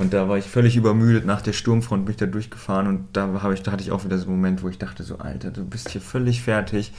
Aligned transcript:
Und 0.00 0.14
da 0.14 0.30
war 0.30 0.38
ich 0.38 0.46
völlig 0.46 0.76
übermüdet 0.76 1.26
nach 1.26 1.42
der 1.42 1.52
Sturmfront, 1.52 2.06
bin 2.06 2.12
ich 2.12 2.16
da 2.16 2.24
durchgefahren 2.24 2.86
und 2.86 3.08
da, 3.12 3.42
habe 3.42 3.52
ich, 3.52 3.62
da 3.62 3.70
hatte 3.70 3.82
ich 3.82 3.92
auch 3.92 4.02
wieder 4.02 4.16
so 4.16 4.24
einen 4.24 4.36
Moment, 4.36 4.62
wo 4.62 4.70
ich 4.70 4.78
dachte 4.78 5.02
so, 5.02 5.18
Alter, 5.18 5.50
du 5.50 5.62
bist 5.62 5.90
hier 5.90 6.00
völlig 6.00 6.40
fertig. 6.40 6.92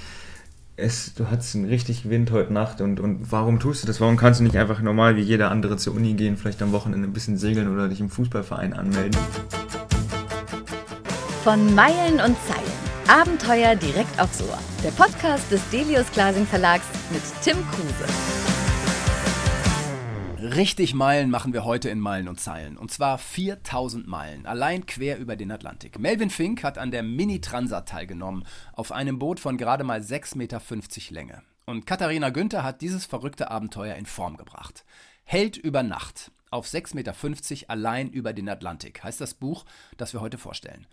Es, 0.77 1.15
du 1.15 1.31
hattest 1.31 1.55
einen 1.55 1.65
richtig 1.65 2.11
Wind 2.11 2.29
heute 2.29 2.53
Nacht 2.53 2.79
und, 2.79 2.99
und 2.99 3.31
warum 3.31 3.59
tust 3.59 3.81
du 3.81 3.87
das? 3.87 4.01
Warum 4.01 4.17
kannst 4.17 4.39
du 4.39 4.43
nicht 4.43 4.55
einfach 4.55 4.81
normal 4.83 5.15
wie 5.15 5.21
jeder 5.21 5.49
andere 5.49 5.77
zur 5.77 5.95
Uni 5.95 6.13
gehen, 6.13 6.37
vielleicht 6.37 6.61
am 6.61 6.73
Wochenende 6.73 7.07
ein 7.07 7.13
bisschen 7.13 7.37
segeln 7.37 7.73
oder 7.73 7.87
dich 7.87 8.01
im 8.01 8.11
Fußballverein 8.11 8.73
anmelden? 8.73 9.19
Von 11.43 11.73
Meilen 11.73 12.19
und 12.23 12.37
Zeilen. 12.45 12.71
Abenteuer 13.07 13.75
direkt 13.75 14.19
aufs 14.19 14.43
Ohr. 14.43 14.59
Der 14.83 14.91
Podcast 14.91 15.51
des 15.51 15.67
Delius 15.71 16.05
Glasing 16.11 16.45
Verlags 16.45 16.85
mit 17.11 17.23
Tim 17.43 17.57
Kruse. 17.71 18.40
Richtig 20.41 20.95
Meilen 20.95 21.29
machen 21.29 21.53
wir 21.53 21.65
heute 21.65 21.91
in 21.91 21.99
Meilen 21.99 22.27
und 22.27 22.39
Zeilen. 22.39 22.75
Und 22.75 22.89
zwar 22.89 23.19
4000 23.19 24.07
Meilen, 24.07 24.47
allein 24.47 24.87
quer 24.87 25.19
über 25.19 25.35
den 25.35 25.51
Atlantik. 25.51 25.99
Melvin 25.99 26.31
Fink 26.31 26.63
hat 26.63 26.79
an 26.79 26.89
der 26.89 27.03
Mini-Transat 27.03 27.87
teilgenommen, 27.87 28.47
auf 28.73 28.91
einem 28.91 29.19
Boot 29.19 29.39
von 29.39 29.55
gerade 29.57 29.83
mal 29.83 29.99
6,50 29.99 30.37
Meter 30.37 30.61
Länge. 31.13 31.43
Und 31.67 31.85
Katharina 31.85 32.31
Günther 32.31 32.63
hat 32.63 32.81
dieses 32.81 33.05
verrückte 33.05 33.51
Abenteuer 33.51 33.93
in 33.93 34.07
Form 34.07 34.35
gebracht. 34.35 34.83
Held 35.25 35.57
über 35.57 35.83
Nacht, 35.83 36.31
auf 36.49 36.65
6,50 36.65 36.95
Meter 36.95 37.69
allein 37.69 38.09
über 38.09 38.33
den 38.33 38.49
Atlantik, 38.49 39.03
heißt 39.03 39.21
das 39.21 39.35
Buch, 39.35 39.63
das 39.97 40.13
wir 40.13 40.21
heute 40.21 40.39
vorstellen. 40.39 40.87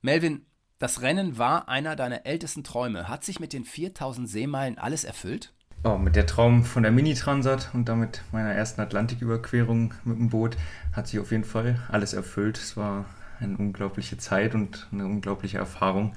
Melvin, 0.00 0.46
das 0.78 1.02
Rennen 1.02 1.38
war 1.38 1.68
einer 1.68 1.96
deiner 1.96 2.24
ältesten 2.24 2.62
Träume. 2.62 3.08
Hat 3.08 3.24
sich 3.24 3.40
mit 3.40 3.52
den 3.52 3.64
4000 3.64 4.28
Seemeilen 4.28 4.78
alles 4.78 5.02
erfüllt? 5.02 5.52
Oh, 5.84 5.98
mit 5.98 6.14
der 6.14 6.26
Traum 6.26 6.62
von 6.62 6.84
der 6.84 6.92
Mini-Transat 6.92 7.70
und 7.72 7.88
damit 7.88 8.22
meiner 8.30 8.52
ersten 8.52 8.80
Atlantiküberquerung 8.80 9.92
mit 10.04 10.16
dem 10.16 10.28
Boot 10.28 10.56
hat 10.92 11.08
sich 11.08 11.18
auf 11.18 11.32
jeden 11.32 11.42
Fall 11.42 11.76
alles 11.88 12.14
erfüllt. 12.14 12.56
Es 12.56 12.76
war 12.76 13.04
eine 13.40 13.56
unglaubliche 13.56 14.16
Zeit 14.16 14.54
und 14.54 14.86
eine 14.92 15.06
unglaubliche 15.06 15.58
Erfahrung. 15.58 16.12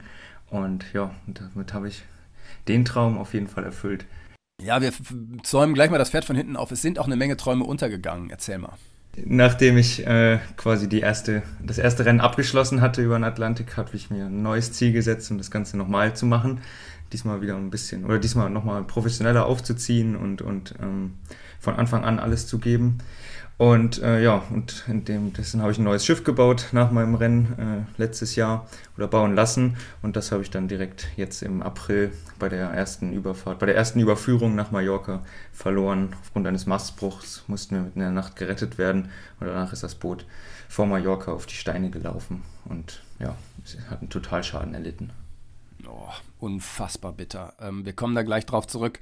Und 0.51 0.85
ja, 0.93 1.15
damit 1.25 1.73
habe 1.73 1.87
ich 1.87 2.03
den 2.67 2.85
Traum 2.85 3.17
auf 3.17 3.33
jeden 3.33 3.47
Fall 3.47 3.63
erfüllt. 3.63 4.05
Ja, 4.61 4.83
wir 4.83 4.93
zäumen 5.41 5.73
gleich 5.73 5.89
mal 5.89 5.97
das 5.97 6.11
Pferd 6.11 6.25
von 6.25 6.35
hinten 6.35 6.57
auf. 6.57 6.69
Es 6.69 6.83
sind 6.83 6.99
auch 6.99 7.07
eine 7.07 7.15
Menge 7.15 7.35
Träume 7.35 7.63
untergegangen. 7.63 8.29
Erzähl 8.29 8.59
mal. 8.59 8.73
Nachdem 9.17 9.77
ich 9.77 10.05
äh, 10.05 10.39
quasi 10.57 10.87
die 10.87 10.99
erste, 10.99 11.41
das 11.63 11.79
erste 11.79 12.05
Rennen 12.05 12.19
abgeschlossen 12.19 12.81
hatte 12.81 13.01
über 13.01 13.17
den 13.17 13.23
Atlantik, 13.23 13.77
habe 13.77 13.89
ich 13.93 14.11
mir 14.11 14.25
ein 14.25 14.43
neues 14.43 14.73
Ziel 14.73 14.91
gesetzt, 14.91 15.31
um 15.31 15.39
das 15.39 15.49
Ganze 15.49 15.75
nochmal 15.77 16.15
zu 16.15 16.27
machen 16.27 16.61
diesmal 17.13 17.41
wieder 17.41 17.55
ein 17.55 17.69
bisschen 17.69 18.05
oder 18.05 18.19
diesmal 18.19 18.49
nochmal 18.49 18.83
professioneller 18.83 19.45
aufzuziehen 19.45 20.15
und, 20.15 20.41
und 20.41 20.75
ähm, 20.81 21.13
von 21.59 21.75
Anfang 21.75 22.03
an 22.03 22.19
alles 22.19 22.47
zu 22.47 22.59
geben. 22.59 22.99
Und 23.57 24.01
äh, 24.01 24.21
ja, 24.21 24.43
und 24.49 24.83
in 24.89 25.05
dem, 25.05 25.31
dessen 25.31 25.61
habe 25.61 25.71
ich 25.71 25.77
ein 25.77 25.85
neues 25.85 26.05
Schiff 26.05 26.25
gebaut 26.25 26.67
nach 26.73 26.91
meinem 26.91 27.15
Rennen 27.15 27.87
äh, 27.97 28.01
letztes 28.01 28.35
Jahr 28.35 28.67
oder 28.97 29.07
bauen 29.07 29.33
lassen. 29.33 29.77
Und 30.01 30.17
das 30.17 30.33
habe 30.33 30.41
ich 30.41 30.49
dann 30.49 30.67
direkt 30.67 31.07
jetzt 31.15 31.41
im 31.41 31.61
April 31.61 32.11
bei 32.37 32.49
der 32.49 32.67
ersten 32.71 33.13
Überfahrt, 33.13 33.59
bei 33.59 33.65
der 33.65 33.75
ersten 33.75 34.01
Überführung 34.01 34.55
nach 34.55 34.71
Mallorca 34.71 35.23
verloren. 35.53 36.13
Aufgrund 36.21 36.47
eines 36.47 36.65
Mastbruchs 36.65 37.45
mussten 37.47 37.75
wir 37.75 37.83
mitten 37.83 37.99
in 37.99 38.05
der 38.05 38.11
Nacht 38.11 38.35
gerettet 38.35 38.77
werden. 38.77 39.09
Und 39.39 39.47
danach 39.47 39.71
ist 39.71 39.83
das 39.83 39.95
Boot 39.95 40.25
vor 40.67 40.85
Mallorca 40.85 41.31
auf 41.31 41.45
die 41.45 41.55
Steine 41.55 41.89
gelaufen. 41.89 42.41
Und 42.65 43.03
ja, 43.19 43.37
hat 43.89 44.01
einen 44.01 44.09
Totalschaden 44.09 44.73
erlitten. 44.73 45.11
Oh, 45.87 46.09
unfassbar 46.39 47.13
bitter. 47.13 47.53
Ähm, 47.59 47.85
wir 47.85 47.93
kommen 47.93 48.15
da 48.15 48.23
gleich 48.23 48.45
drauf 48.45 48.67
zurück. 48.67 48.99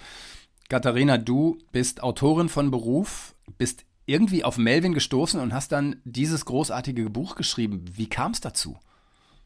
Katharina, 0.69 1.17
du 1.17 1.57
bist 1.71 2.01
Autorin 2.01 2.49
von 2.49 2.71
Beruf, 2.71 3.35
bist 3.57 3.85
irgendwie 4.05 4.43
auf 4.43 4.57
Melvin 4.57 4.93
gestoßen 4.93 5.39
und 5.39 5.53
hast 5.53 5.71
dann 5.71 5.97
dieses 6.03 6.45
großartige 6.45 7.09
Buch 7.09 7.35
geschrieben. 7.35 7.85
Wie 7.93 8.09
kam 8.09 8.31
es 8.31 8.41
dazu? 8.41 8.77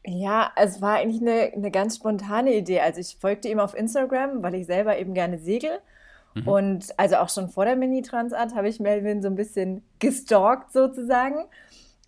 Ja, 0.04 0.52
es 0.56 0.80
war 0.80 0.96
eigentlich 0.96 1.20
eine, 1.20 1.52
eine 1.54 1.70
ganz 1.70 1.96
spontane 1.96 2.54
Idee. 2.54 2.80
Also 2.80 3.00
ich 3.00 3.16
folgte 3.20 3.48
ihm 3.48 3.60
auf 3.60 3.74
Instagram, 3.74 4.42
weil 4.42 4.54
ich 4.54 4.66
selber 4.66 4.98
eben 4.98 5.14
gerne 5.14 5.38
segel. 5.38 5.78
Mhm. 6.34 6.48
Und 6.48 6.98
also 6.98 7.16
auch 7.16 7.28
schon 7.28 7.48
vor 7.50 7.64
der 7.64 7.76
Mini-Transat 7.76 8.54
habe 8.54 8.68
ich 8.68 8.80
Melvin 8.80 9.22
so 9.22 9.28
ein 9.28 9.34
bisschen 9.34 9.82
gestalkt 9.98 10.72
sozusagen. 10.72 11.44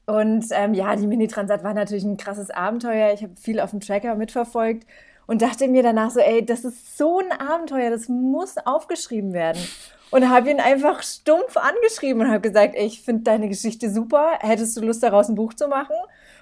Und 0.06 0.47
ähm, 0.52 0.74
ja, 0.74 0.97
die 0.97 1.06
Mini-Transat 1.06 1.62
war 1.62 1.74
natürlich 1.74 2.04
ein 2.04 2.16
krasses 2.16 2.50
Abenteuer. 2.50 3.12
Ich 3.12 3.22
habe 3.22 3.36
viel 3.36 3.60
auf 3.60 3.70
dem 3.70 3.80
Tracker 3.80 4.14
mitverfolgt 4.14 4.86
und 5.30 5.42
dachte 5.42 5.68
mir 5.68 5.84
danach 5.84 6.10
so, 6.10 6.18
ey, 6.18 6.44
das 6.44 6.64
ist 6.64 6.98
so 6.98 7.20
ein 7.20 7.30
Abenteuer, 7.30 7.91
das 7.91 8.08
muss 8.08 8.56
aufgeschrieben 8.64 9.32
werden. 9.32 9.62
Und 10.10 10.28
habe 10.28 10.50
ihn 10.50 10.58
einfach 10.58 11.04
stumpf 11.04 11.56
angeschrieben 11.56 12.22
und 12.22 12.28
habe 12.28 12.41
gesagt, 12.41 12.74
ey, 12.74 12.84
ich 12.84 13.02
finde 13.02 13.22
deine 13.22 13.48
Geschichte 13.48 13.91
super, 13.91 14.38
hättest 14.41 14.76
du 14.76 14.80
Lust 14.80 15.04
daraus 15.04 15.28
ein 15.28 15.36
Buch 15.36 15.54
zu 15.54 15.68
machen? 15.68 15.94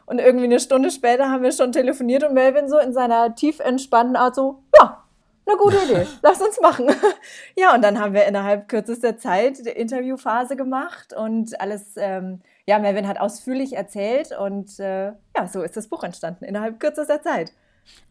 Und 0.07 0.21
irgendwie 0.21 0.47
eine 0.47 0.59
Stunde 0.59 0.91
später 0.91 1.31
haben 1.31 1.43
wir 1.43 1.53
schon 1.53 1.71
telefoniert 1.71 2.25
und 2.25 2.33
Melvin 2.33 2.71
so 2.71 2.79
in 2.79 2.95
seiner 2.95 3.35
tief 3.35 3.61
entspannten 3.61 4.17
Art 4.17 4.35
so, 4.35 4.63
ja, 4.81 5.05
eine 5.47 5.59
gute 5.59 5.77
Idee, 5.85 6.07
lass 6.23 6.41
uns 6.41 6.59
machen. 6.59 6.87
ja, 7.59 7.75
und 7.75 7.85
dann 7.85 8.01
haben 8.01 8.15
wir 8.15 8.25
innerhalb 8.25 8.69
kürzester 8.69 9.19
Zeit 9.19 9.67
die 9.67 9.69
Interviewphase 9.69 10.57
gemacht 10.57 11.13
und 11.13 11.61
alles, 11.61 11.93
ähm, 11.99 12.41
ja, 12.65 12.79
Melvin 12.79 13.07
hat 13.07 13.21
ausführlich 13.21 13.75
erzählt 13.75 14.31
und 14.33 14.81
äh, 14.81 15.09
ja, 15.37 15.47
so 15.47 15.61
ist 15.61 15.77
das 15.77 15.89
Buch 15.89 16.05
entstanden, 16.05 16.47
innerhalb 16.47 16.81
kürzester 16.81 17.21
Zeit. 17.21 17.53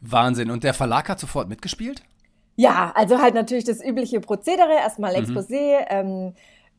Wahnsinn. 0.01 0.51
Und 0.51 0.63
der 0.63 0.73
Verlag 0.73 1.09
hat 1.09 1.19
sofort 1.19 1.49
mitgespielt? 1.49 2.01
Ja, 2.55 2.91
also 2.95 3.19
halt 3.19 3.35
natürlich 3.35 3.65
das 3.65 3.83
übliche 3.83 4.19
Prozedere, 4.19 4.73
erstmal 4.73 5.19
mhm. 5.19 5.25
Exposé, 5.25 5.85
ähm, 5.89 6.33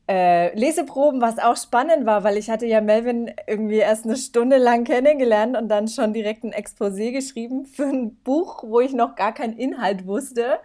äh, 0.09 0.57
Leseproben, 0.57 1.21
was 1.21 1.37
auch 1.37 1.55
spannend 1.55 2.07
war, 2.07 2.23
weil 2.23 2.35
ich 2.37 2.49
hatte 2.49 2.65
ja 2.65 2.81
Melvin 2.81 3.31
irgendwie 3.45 3.77
erst 3.77 4.05
eine 4.05 4.17
Stunde 4.17 4.57
lang 4.57 4.83
kennengelernt 4.83 5.55
und 5.55 5.69
dann 5.69 5.87
schon 5.87 6.13
direkt 6.13 6.43
ein 6.43 6.51
Exposé 6.51 7.11
geschrieben 7.11 7.65
für 7.65 7.85
ein 7.85 8.15
Buch, 8.23 8.63
wo 8.65 8.79
ich 8.79 8.93
noch 8.93 9.15
gar 9.15 9.33
keinen 9.33 9.55
Inhalt 9.55 10.07
wusste. 10.07 10.59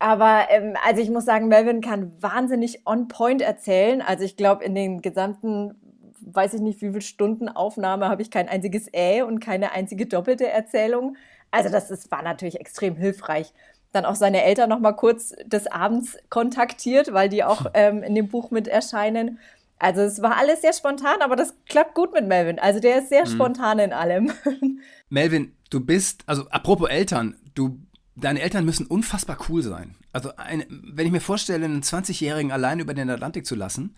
Aber 0.00 0.46
ähm, 0.50 0.74
also 0.84 1.00
ich 1.00 1.10
muss 1.10 1.24
sagen, 1.24 1.46
Melvin 1.46 1.80
kann 1.80 2.12
wahnsinnig 2.20 2.84
on 2.84 3.06
point 3.06 3.40
erzählen. 3.40 4.02
Also 4.02 4.24
ich 4.24 4.36
glaube, 4.36 4.64
in 4.64 4.74
den 4.74 5.00
gesamten, 5.00 5.74
weiß 6.20 6.54
ich 6.54 6.60
nicht, 6.60 6.82
wie 6.82 6.88
viele 6.88 7.02
Stunden 7.02 7.48
Aufnahme 7.48 8.08
habe 8.08 8.20
ich 8.20 8.32
kein 8.32 8.48
einziges 8.48 8.92
Ä 8.92 9.22
und 9.22 9.38
keine 9.38 9.72
einzige 9.72 10.06
doppelte 10.06 10.48
Erzählung. 10.48 11.16
Also 11.52 11.68
das 11.68 11.90
ist, 11.90 12.10
war 12.10 12.22
natürlich 12.22 12.58
extrem 12.58 12.96
hilfreich. 12.96 13.52
Dann 13.92 14.06
auch 14.06 14.16
seine 14.16 14.42
Eltern 14.42 14.70
noch 14.70 14.80
mal 14.80 14.92
kurz 14.92 15.34
des 15.44 15.66
Abends 15.68 16.16
kontaktiert, 16.30 17.12
weil 17.12 17.28
die 17.28 17.44
auch 17.44 17.66
ähm, 17.74 18.02
in 18.02 18.16
dem 18.16 18.28
Buch 18.28 18.50
mit 18.50 18.66
erscheinen. 18.66 19.38
Also 19.78 20.00
es 20.00 20.22
war 20.22 20.36
alles 20.36 20.62
sehr 20.62 20.72
spontan, 20.72 21.20
aber 21.22 21.36
das 21.36 21.54
klappt 21.68 21.94
gut 21.94 22.12
mit 22.12 22.26
Melvin. 22.26 22.58
Also 22.58 22.80
der 22.80 22.98
ist 22.98 23.10
sehr 23.10 23.26
mhm. 23.26 23.32
spontan 23.32 23.78
in 23.78 23.92
allem. 23.92 24.32
Melvin, 25.10 25.54
du 25.70 25.80
bist, 25.80 26.22
also 26.26 26.48
apropos 26.48 26.88
Eltern, 26.88 27.36
du, 27.54 27.78
deine 28.16 28.40
Eltern 28.40 28.64
müssen 28.64 28.86
unfassbar 28.86 29.36
cool 29.48 29.62
sein. 29.62 29.94
Also 30.12 30.34
eine, 30.36 30.66
wenn 30.68 31.06
ich 31.06 31.12
mir 31.12 31.20
vorstelle, 31.20 31.64
einen 31.64 31.82
20-Jährigen 31.82 32.52
allein 32.52 32.80
über 32.80 32.94
den 32.94 33.10
Atlantik 33.10 33.44
zu 33.44 33.54
lassen, 33.54 33.94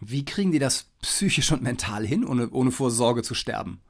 wie 0.00 0.24
kriegen 0.24 0.52
die 0.52 0.58
das 0.58 0.86
psychisch 1.02 1.52
und 1.52 1.62
mental 1.62 2.06
hin, 2.06 2.24
ohne, 2.24 2.48
ohne 2.50 2.70
vor 2.70 2.90
Sorge 2.90 3.22
zu 3.22 3.34
sterben? 3.34 3.80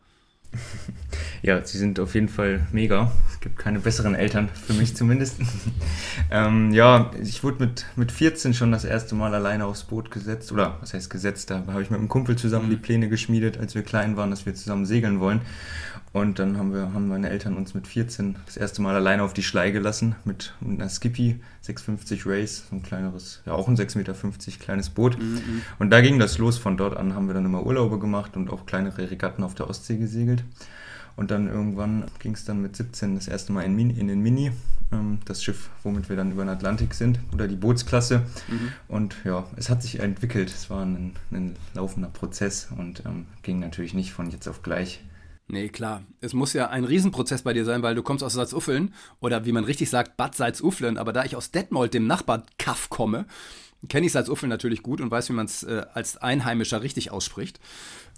Ja, 1.42 1.64
sie 1.64 1.78
sind 1.78 2.00
auf 2.00 2.14
jeden 2.14 2.28
Fall 2.28 2.66
mega. 2.72 3.12
Es 3.30 3.38
gibt 3.40 3.58
keine 3.58 3.78
besseren 3.78 4.14
Eltern, 4.14 4.48
für 4.48 4.72
mich 4.72 4.96
zumindest. 4.96 5.36
ähm, 6.30 6.72
ja, 6.72 7.12
ich 7.22 7.44
wurde 7.44 7.64
mit, 7.64 7.86
mit 7.94 8.10
14 8.10 8.54
schon 8.54 8.72
das 8.72 8.84
erste 8.84 9.14
Mal 9.14 9.34
alleine 9.34 9.64
aufs 9.64 9.84
Boot 9.84 10.10
gesetzt. 10.10 10.50
Oder 10.50 10.78
was 10.80 10.94
heißt 10.94 11.10
gesetzt? 11.10 11.50
Da 11.50 11.62
habe 11.68 11.82
ich 11.82 11.90
mit 11.90 12.00
einem 12.00 12.08
Kumpel 12.08 12.36
zusammen 12.36 12.66
mhm. 12.66 12.70
die 12.70 12.76
Pläne 12.76 13.08
geschmiedet, 13.08 13.56
als 13.58 13.74
wir 13.76 13.82
klein 13.82 14.16
waren, 14.16 14.30
dass 14.30 14.46
wir 14.46 14.54
zusammen 14.54 14.84
segeln 14.84 15.20
wollen. 15.20 15.40
Und 16.12 16.38
dann 16.38 16.56
haben, 16.56 16.72
wir, 16.72 16.94
haben 16.94 17.08
meine 17.08 17.28
Eltern 17.28 17.56
uns 17.56 17.74
mit 17.74 17.86
14 17.86 18.36
das 18.46 18.56
erste 18.56 18.80
Mal 18.80 18.94
alleine 18.94 19.22
auf 19.22 19.34
die 19.34 19.42
Schlei 19.42 19.70
gelassen 19.70 20.14
mit 20.24 20.54
einer 20.64 20.88
Skippy 20.88 21.40
650 21.60 22.26
Race, 22.26 22.64
so 22.70 22.76
ein 22.76 22.82
kleineres, 22.82 23.42
ja 23.44 23.52
auch 23.52 23.68
ein 23.68 23.76
6,50 23.76 23.98
Meter 23.98 24.14
kleines 24.58 24.88
Boot. 24.88 25.18
Mhm, 25.18 25.34
mhm. 25.34 25.62
Und 25.78 25.90
da 25.90 26.00
ging 26.00 26.18
das 26.18 26.38
los. 26.38 26.56
Von 26.56 26.76
dort 26.76 26.96
an 26.96 27.14
haben 27.14 27.26
wir 27.26 27.34
dann 27.34 27.44
immer 27.44 27.66
Urlaube 27.66 27.98
gemacht 27.98 28.36
und 28.36 28.50
auch 28.50 28.64
kleinere 28.64 29.10
Regatten 29.10 29.42
auf 29.42 29.54
der 29.54 29.68
Ostsee 29.68 29.98
gesegelt. 29.98 30.44
Und 31.18 31.32
dann 31.32 31.48
irgendwann 31.48 32.04
ging 32.20 32.32
es 32.32 32.44
dann 32.44 32.62
mit 32.62 32.76
17 32.76 33.16
das 33.16 33.26
erste 33.26 33.52
Mal 33.52 33.62
in, 33.62 33.74
Mini, 33.74 33.98
in 33.98 34.06
den 34.06 34.20
Mini, 34.20 34.52
ähm, 34.92 35.18
das 35.24 35.42
Schiff, 35.42 35.68
womit 35.82 36.08
wir 36.08 36.14
dann 36.14 36.30
über 36.30 36.44
den 36.44 36.48
Atlantik 36.48 36.94
sind, 36.94 37.18
oder 37.32 37.48
die 37.48 37.56
Bootsklasse. 37.56 38.22
Mhm. 38.46 38.72
Und 38.86 39.16
ja, 39.24 39.44
es 39.56 39.68
hat 39.68 39.82
sich 39.82 39.98
entwickelt. 39.98 40.48
Es 40.48 40.70
war 40.70 40.86
ein, 40.86 41.16
ein 41.32 41.56
laufender 41.74 42.08
Prozess 42.08 42.68
und 42.78 43.02
ähm, 43.04 43.26
ging 43.42 43.58
natürlich 43.58 43.94
nicht 43.94 44.12
von 44.12 44.30
jetzt 44.30 44.46
auf 44.46 44.62
gleich. 44.62 45.00
Nee, 45.50 45.70
klar. 45.70 46.02
Es 46.20 46.34
muss 46.34 46.52
ja 46.52 46.68
ein 46.68 46.84
Riesenprozess 46.84 47.42
bei 47.42 47.54
dir 47.54 47.64
sein, 47.64 47.82
weil 47.82 47.94
du 47.94 48.02
kommst 48.02 48.22
aus 48.22 48.34
Salzuffeln 48.34 48.92
oder 49.20 49.46
wie 49.46 49.52
man 49.52 49.64
richtig 49.64 49.88
sagt, 49.88 50.18
Bad 50.18 50.34
Salzuffeln. 50.34 50.98
Aber 50.98 51.14
da 51.14 51.24
ich 51.24 51.36
aus 51.36 51.50
Detmold, 51.50 51.94
dem 51.94 52.06
Nachbarkaff, 52.06 52.90
komme, 52.90 53.24
kenne 53.88 54.06
ich 54.06 54.12
Salzuffeln 54.12 54.50
natürlich 54.50 54.82
gut 54.82 55.00
und 55.00 55.10
weiß, 55.10 55.30
wie 55.30 55.32
man 55.32 55.46
es 55.46 55.62
äh, 55.62 55.86
als 55.94 56.18
Einheimischer 56.18 56.82
richtig 56.82 57.10
ausspricht. 57.10 57.60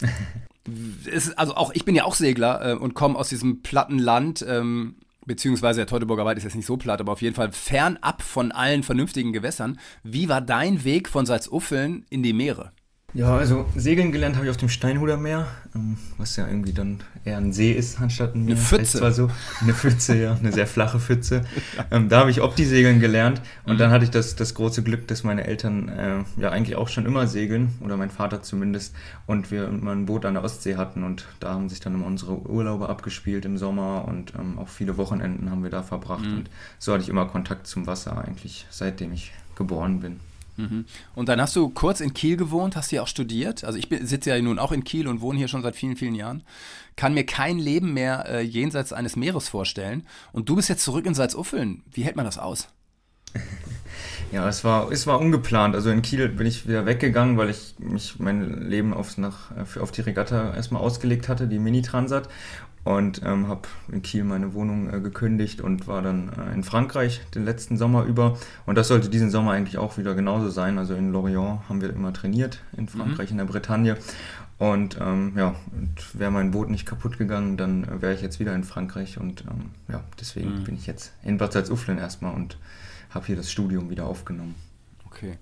es, 1.11 1.31
also 1.39 1.55
auch 1.55 1.73
ich 1.73 1.85
bin 1.85 1.95
ja 1.95 2.05
auch 2.05 2.17
Segler 2.17 2.73
äh, 2.73 2.75
und 2.75 2.95
komme 2.95 3.17
aus 3.17 3.29
diesem 3.29 3.63
platten 3.63 4.01
Land. 4.01 4.45
Ähm, 4.47 4.97
beziehungsweise 5.25 5.81
der 5.81 5.87
Teutoburger 5.87 6.25
Wald 6.25 6.39
ist 6.39 6.45
jetzt 6.45 6.57
nicht 6.57 6.67
so 6.67 6.77
platt, 6.77 7.01
aber 7.01 7.13
auf 7.13 7.23
jeden 7.23 7.37
Fall 7.37 7.53
fernab 7.53 8.23
von 8.23 8.51
allen 8.51 8.83
vernünftigen 8.83 9.33
Gewässern. 9.33 9.79
Wie 10.03 10.29
war 10.29 10.41
dein 10.41 10.83
Weg 10.83 11.09
von 11.09 11.27
Salzuffeln 11.27 12.07
in 12.11 12.25
die 12.25 12.33
Meere? 12.33 12.73
Ja, 13.13 13.37
also 13.37 13.67
segeln 13.75 14.13
gelernt 14.13 14.37
habe 14.37 14.45
ich 14.47 14.51
auf 14.51 14.57
dem 14.57 14.69
Steinhuder 14.69 15.17
Meer, 15.17 15.49
ähm, 15.75 15.97
was 16.17 16.37
ja 16.37 16.47
irgendwie 16.47 16.73
dann 16.73 17.01
eher 17.25 17.39
ein 17.39 17.53
See 17.53 17.73
ist 17.73 18.01
anstatt 18.01 18.37
ein 18.37 18.45
Meer. 18.45 18.55
Eine 18.55 18.65
Pfütze. 18.65 18.99
Zwar 18.99 19.11
so. 19.11 19.29
Eine 19.61 19.75
Pfütze, 19.75 20.17
ja, 20.17 20.37
eine 20.37 20.53
sehr 20.53 20.69
flache 20.69 21.01
Pfütze. 21.01 21.43
Ähm, 21.91 22.09
da 22.09 22.21
habe 22.21 22.31
ich 22.31 22.41
Opti-Segeln 22.41 23.01
gelernt 23.01 23.41
und 23.65 23.75
Mhm. 23.75 23.79
dann 23.79 23.91
hatte 23.91 24.05
ich 24.05 24.11
das, 24.13 24.37
das 24.37 24.55
große 24.55 24.85
Glück, 24.85 25.09
dass 25.09 25.25
meine 25.25 25.45
Eltern 25.45 25.89
äh, 25.89 26.19
ja 26.41 26.51
eigentlich 26.51 26.77
auch 26.77 26.87
schon 26.89 27.05
immer 27.05 27.27
segeln, 27.27 27.71
oder 27.81 27.97
mein 27.97 28.11
Vater 28.11 28.43
zumindest, 28.43 28.95
und 29.27 29.51
wir 29.51 29.67
immer 29.67 29.91
ein 29.91 30.07
Boot 30.07 30.25
an 30.25 30.35
der 30.35 30.45
Ostsee 30.45 30.77
hatten 30.77 31.03
und 31.03 31.27
da 31.41 31.51
haben 31.55 31.69
sich 31.69 31.81
dann 31.81 31.95
immer 31.95 32.07
unsere 32.07 32.39
Urlaube 32.49 32.89
abgespielt 32.89 33.45
im 33.45 33.59
Sommer 33.59 34.05
und 34.07 34.35
ähm, 34.39 34.59
auch 34.61 34.69
viele 34.69 34.97
Wochenenden 34.99 35.51
haben 35.51 35.65
wir 35.65 35.71
da 35.71 35.83
verbracht 35.83 36.25
Mhm. 36.27 36.37
und 36.39 36.51
so 36.79 36.93
hatte 36.93 37.03
ich 37.03 37.09
immer 37.09 37.27
Kontakt 37.27 37.67
zum 37.67 37.89
Wasser 37.89 38.17
eigentlich, 38.25 38.67
seitdem 38.71 39.13
ich 39.13 39.33
geboren 39.57 39.99
bin. 40.01 40.21
Mhm. 40.61 40.85
Und 41.15 41.29
dann 41.29 41.41
hast 41.41 41.57
du 41.57 41.69
kurz 41.71 42.01
in 42.01 42.13
Kiel 42.15 42.37
gewohnt, 42.37 42.77
hast 42.77 42.91
hier 42.91 43.03
auch 43.03 43.09
studiert. 43.09 43.65
Also 43.65 43.79
ich 43.79 43.89
sitze 44.03 44.31
ja 44.31 44.41
nun 44.43 44.59
auch 44.59 44.73
in 44.73 44.85
Kiel 44.85 45.09
und 45.09 45.21
wohne 45.21 45.39
hier 45.39 45.49
schon 45.49 45.63
seit 45.63 45.77
vielen, 45.77 45.97
vielen 45.97 46.15
Jahren. 46.15 46.43
Kann 46.97 47.15
mir 47.15 47.25
kein 47.25 47.59
Leben 47.59 47.93
mehr 47.95 48.27
äh, 48.29 48.41
jenseits 48.43 48.93
eines 48.93 49.17
Meeres 49.17 49.49
vorstellen. 49.49 50.07
Und 50.33 50.49
du 50.49 50.57
bist 50.57 50.69
jetzt 50.69 50.85
zurück 50.85 51.07
in 51.07 51.15
Salzuffeln. 51.15 51.83
Wie 51.93 52.03
hält 52.03 52.17
man 52.17 52.25
das 52.25 52.39
aus? 52.39 52.69
Ja, 54.33 54.49
es 54.49 54.63
war, 54.63 54.93
es 54.93 55.09
war 55.09 55.19
ungeplant. 55.19 55.75
Also 55.75 55.91
in 55.91 56.03
Kiel 56.03 56.29
bin 56.29 56.47
ich 56.47 56.69
wieder 56.69 56.87
weggegangen, 56.87 57.37
weil 57.37 57.51
ich 57.51 57.75
mich 57.81 58.21
mein 58.21 58.69
Leben 58.71 58.95
aufs, 58.95 59.19
nach, 59.19 59.51
für- 59.67 59.83
auf 59.83 59.91
die 59.91 60.03
Regatta 60.03 60.55
erstmal 60.55 60.81
ausgelegt 60.83 61.29
hatte, 61.29 61.49
die 61.49 61.59
Mini-Transat. 61.59 62.29
Und 62.83 63.21
ähm, 63.25 63.47
habe 63.49 63.69
in 63.93 64.01
Kiel 64.01 64.25
meine 64.25 64.55
Wohnung 64.55 64.93
äh, 64.93 65.01
gekündigt 65.01 65.61
und 65.61 65.87
war 65.87 66.01
dann 66.01 66.31
äh, 66.31 66.55
in 66.55 66.65
Frankreich 66.65 67.21
den 67.35 67.45
letzten 67.45 67.77
Sommer 67.77 68.05
über. 68.05 68.39
Und 68.65 68.77
das 68.77 68.89
sollte 68.89 69.11
diesen 69.11 69.31
Sommer 69.31 69.53
eigentlich 69.53 69.77
auch 69.77 69.99
wieder 69.99 70.15
genauso 70.15 70.49
sein. 70.49 70.79
Also 70.79 70.95
in 70.95 71.13
Lorient 71.13 71.61
haben 71.69 71.83
wir 71.83 71.91
immer 71.91 72.13
trainiert, 72.15 72.63
in 72.77 72.89
Frankreich, 72.89 73.31
in 73.31 73.37
der 73.37 73.45
Bretagne. 73.45 73.99
Und 74.57 74.99
ähm, 75.01 75.33
ja, 75.37 75.55
wäre 76.15 76.31
mein 76.31 76.51
Boot 76.51 76.71
nicht 76.71 76.87
kaputt 76.87 77.19
gegangen, 77.19 77.57
dann 77.59 77.85
äh, 77.85 78.01
wäre 78.03 78.15
ich 78.15 78.23
jetzt 78.23 78.41
wieder 78.41 78.55
in 78.55 78.65
Frankreich. 78.65 79.19
Und 79.19 79.43
ähm, 79.43 79.71
ja, 79.89 80.03
deswegen 80.19 80.61
Mhm. 80.61 80.65
bin 80.65 80.75
ich 80.75 80.87
jetzt 80.87 81.13
in 81.23 81.37
Bad 81.39 81.53
Salzuflen 81.53 81.99
erstmal 81.99 82.35
und 82.35 82.57
habe 83.11 83.27
hier 83.27 83.37
das 83.37 83.51
Studium 83.53 83.91
wieder 83.91 84.07
aufgenommen. 84.07 84.55
Okay. 85.07 85.37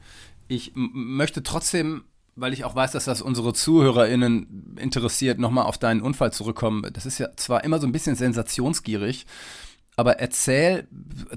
Ich 0.48 0.72
möchte 0.74 1.42
trotzdem, 1.42 2.02
weil 2.40 2.52
ich 2.52 2.64
auch 2.64 2.74
weiß, 2.74 2.92
dass 2.92 3.04
das 3.04 3.20
unsere 3.20 3.52
ZuhörerInnen 3.52 4.76
interessiert, 4.78 5.38
nochmal 5.38 5.64
auf 5.64 5.78
deinen 5.78 6.00
Unfall 6.00 6.32
zurückkommen. 6.32 6.88
Das 6.92 7.06
ist 7.06 7.18
ja 7.18 7.28
zwar 7.36 7.64
immer 7.64 7.80
so 7.80 7.86
ein 7.86 7.92
bisschen 7.92 8.16
sensationsgierig, 8.16 9.26
aber 9.96 10.20
erzähl 10.20 10.86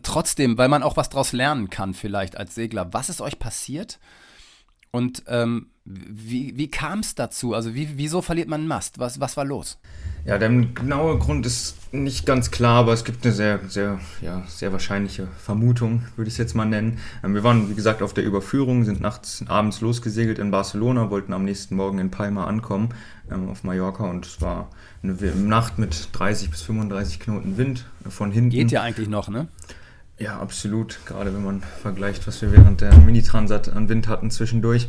trotzdem, 0.04 0.58
weil 0.58 0.70
man 0.70 0.84
auch 0.84 0.98
was 0.98 1.10
draus 1.10 1.32
lernen 1.32 1.70
kann, 1.70 1.94
vielleicht 1.96 2.38
als 2.38 2.54
Segler. 2.54 2.94
Was 2.94 3.10
ist 3.10 3.22
euch 3.22 3.40
passiert? 3.40 4.00
Und 4.92 5.24
ähm, 5.28 5.71
wie, 5.86 6.58
wie 6.58 6.70
kam 6.70 7.00
es 7.00 7.16
dazu? 7.16 7.54
Also, 7.54 7.74
wie, 7.74 7.90
wieso 7.96 8.22
verliert 8.22 8.48
man 8.48 8.62
einen 8.62 8.68
Mast? 8.68 9.00
Was, 9.00 9.20
was 9.20 9.36
war 9.36 9.46
los? 9.46 9.80
Ja, 10.26 10.38
der 10.38 10.50
genaue 10.50 11.18
Grund 11.18 11.48
ist 11.48 11.92
nicht 11.92 12.28
ganz 12.28 12.52
klar, 12.52 12.82
aber 12.82 12.94
es 12.94 13.04
gibt 13.04 13.26
eine 13.26 13.34
sehr, 13.34 13.60
sehr, 13.68 14.00
ja, 14.22 14.44
sehr 14.48 14.72
wahrscheinliche 14.72 15.28
Vermutung, 15.38 16.04
würde 16.16 16.28
ich 16.28 16.36
es 16.36 16.38
jetzt 16.38 16.54
mal 16.54 16.66
nennen. 16.66 17.00
Ähm, 17.24 17.34
Wir 17.34 17.44
waren, 17.44 17.70
wie 17.70 17.74
gesagt, 17.74 18.04
auf 18.04 18.14
der 18.14 18.24
Überführung, 18.24 18.84
sind 18.84 19.02
nachts, 19.02 19.44
abends 19.48 19.82
losgesegelt 19.82 20.38
in 20.38 20.52
Barcelona, 20.52 21.10
wollten 21.10 21.34
am 21.34 21.44
nächsten 21.44 21.76
Morgen 21.76 21.98
in 21.98 22.12
Palma 22.12 22.46
ankommen, 22.46 22.90
ähm, 23.32 23.50
auf 23.50 23.64
Mallorca, 23.64 24.04
und 24.04 24.28
es 24.28 24.42
war 24.42 24.70
eine 25.02 25.14
Nacht 25.14 25.80
mit 25.80 26.10
30 26.14 26.52
bis 26.52 26.62
35 26.62 27.20
Knoten 27.20 27.58
Wind 27.58 27.86
äh, 28.06 28.12
von 28.12 28.32
hinten. 28.32 28.52
Geht 28.52 28.72
ja 28.72 28.84
eigentlich 28.84 29.10
noch, 29.10 29.28
ne? 29.30 29.48
Ja, 30.22 30.38
absolut. 30.40 31.00
Gerade 31.06 31.34
wenn 31.34 31.44
man 31.44 31.64
vergleicht, 31.82 32.28
was 32.28 32.44
wir 32.44 32.52
während 32.52 32.82
der 32.82 32.96
Mini-Transat 32.96 33.70
an 33.70 33.90
Wind 33.90 34.08
hatten 34.08 34.30
zwischendurch. 34.30 34.88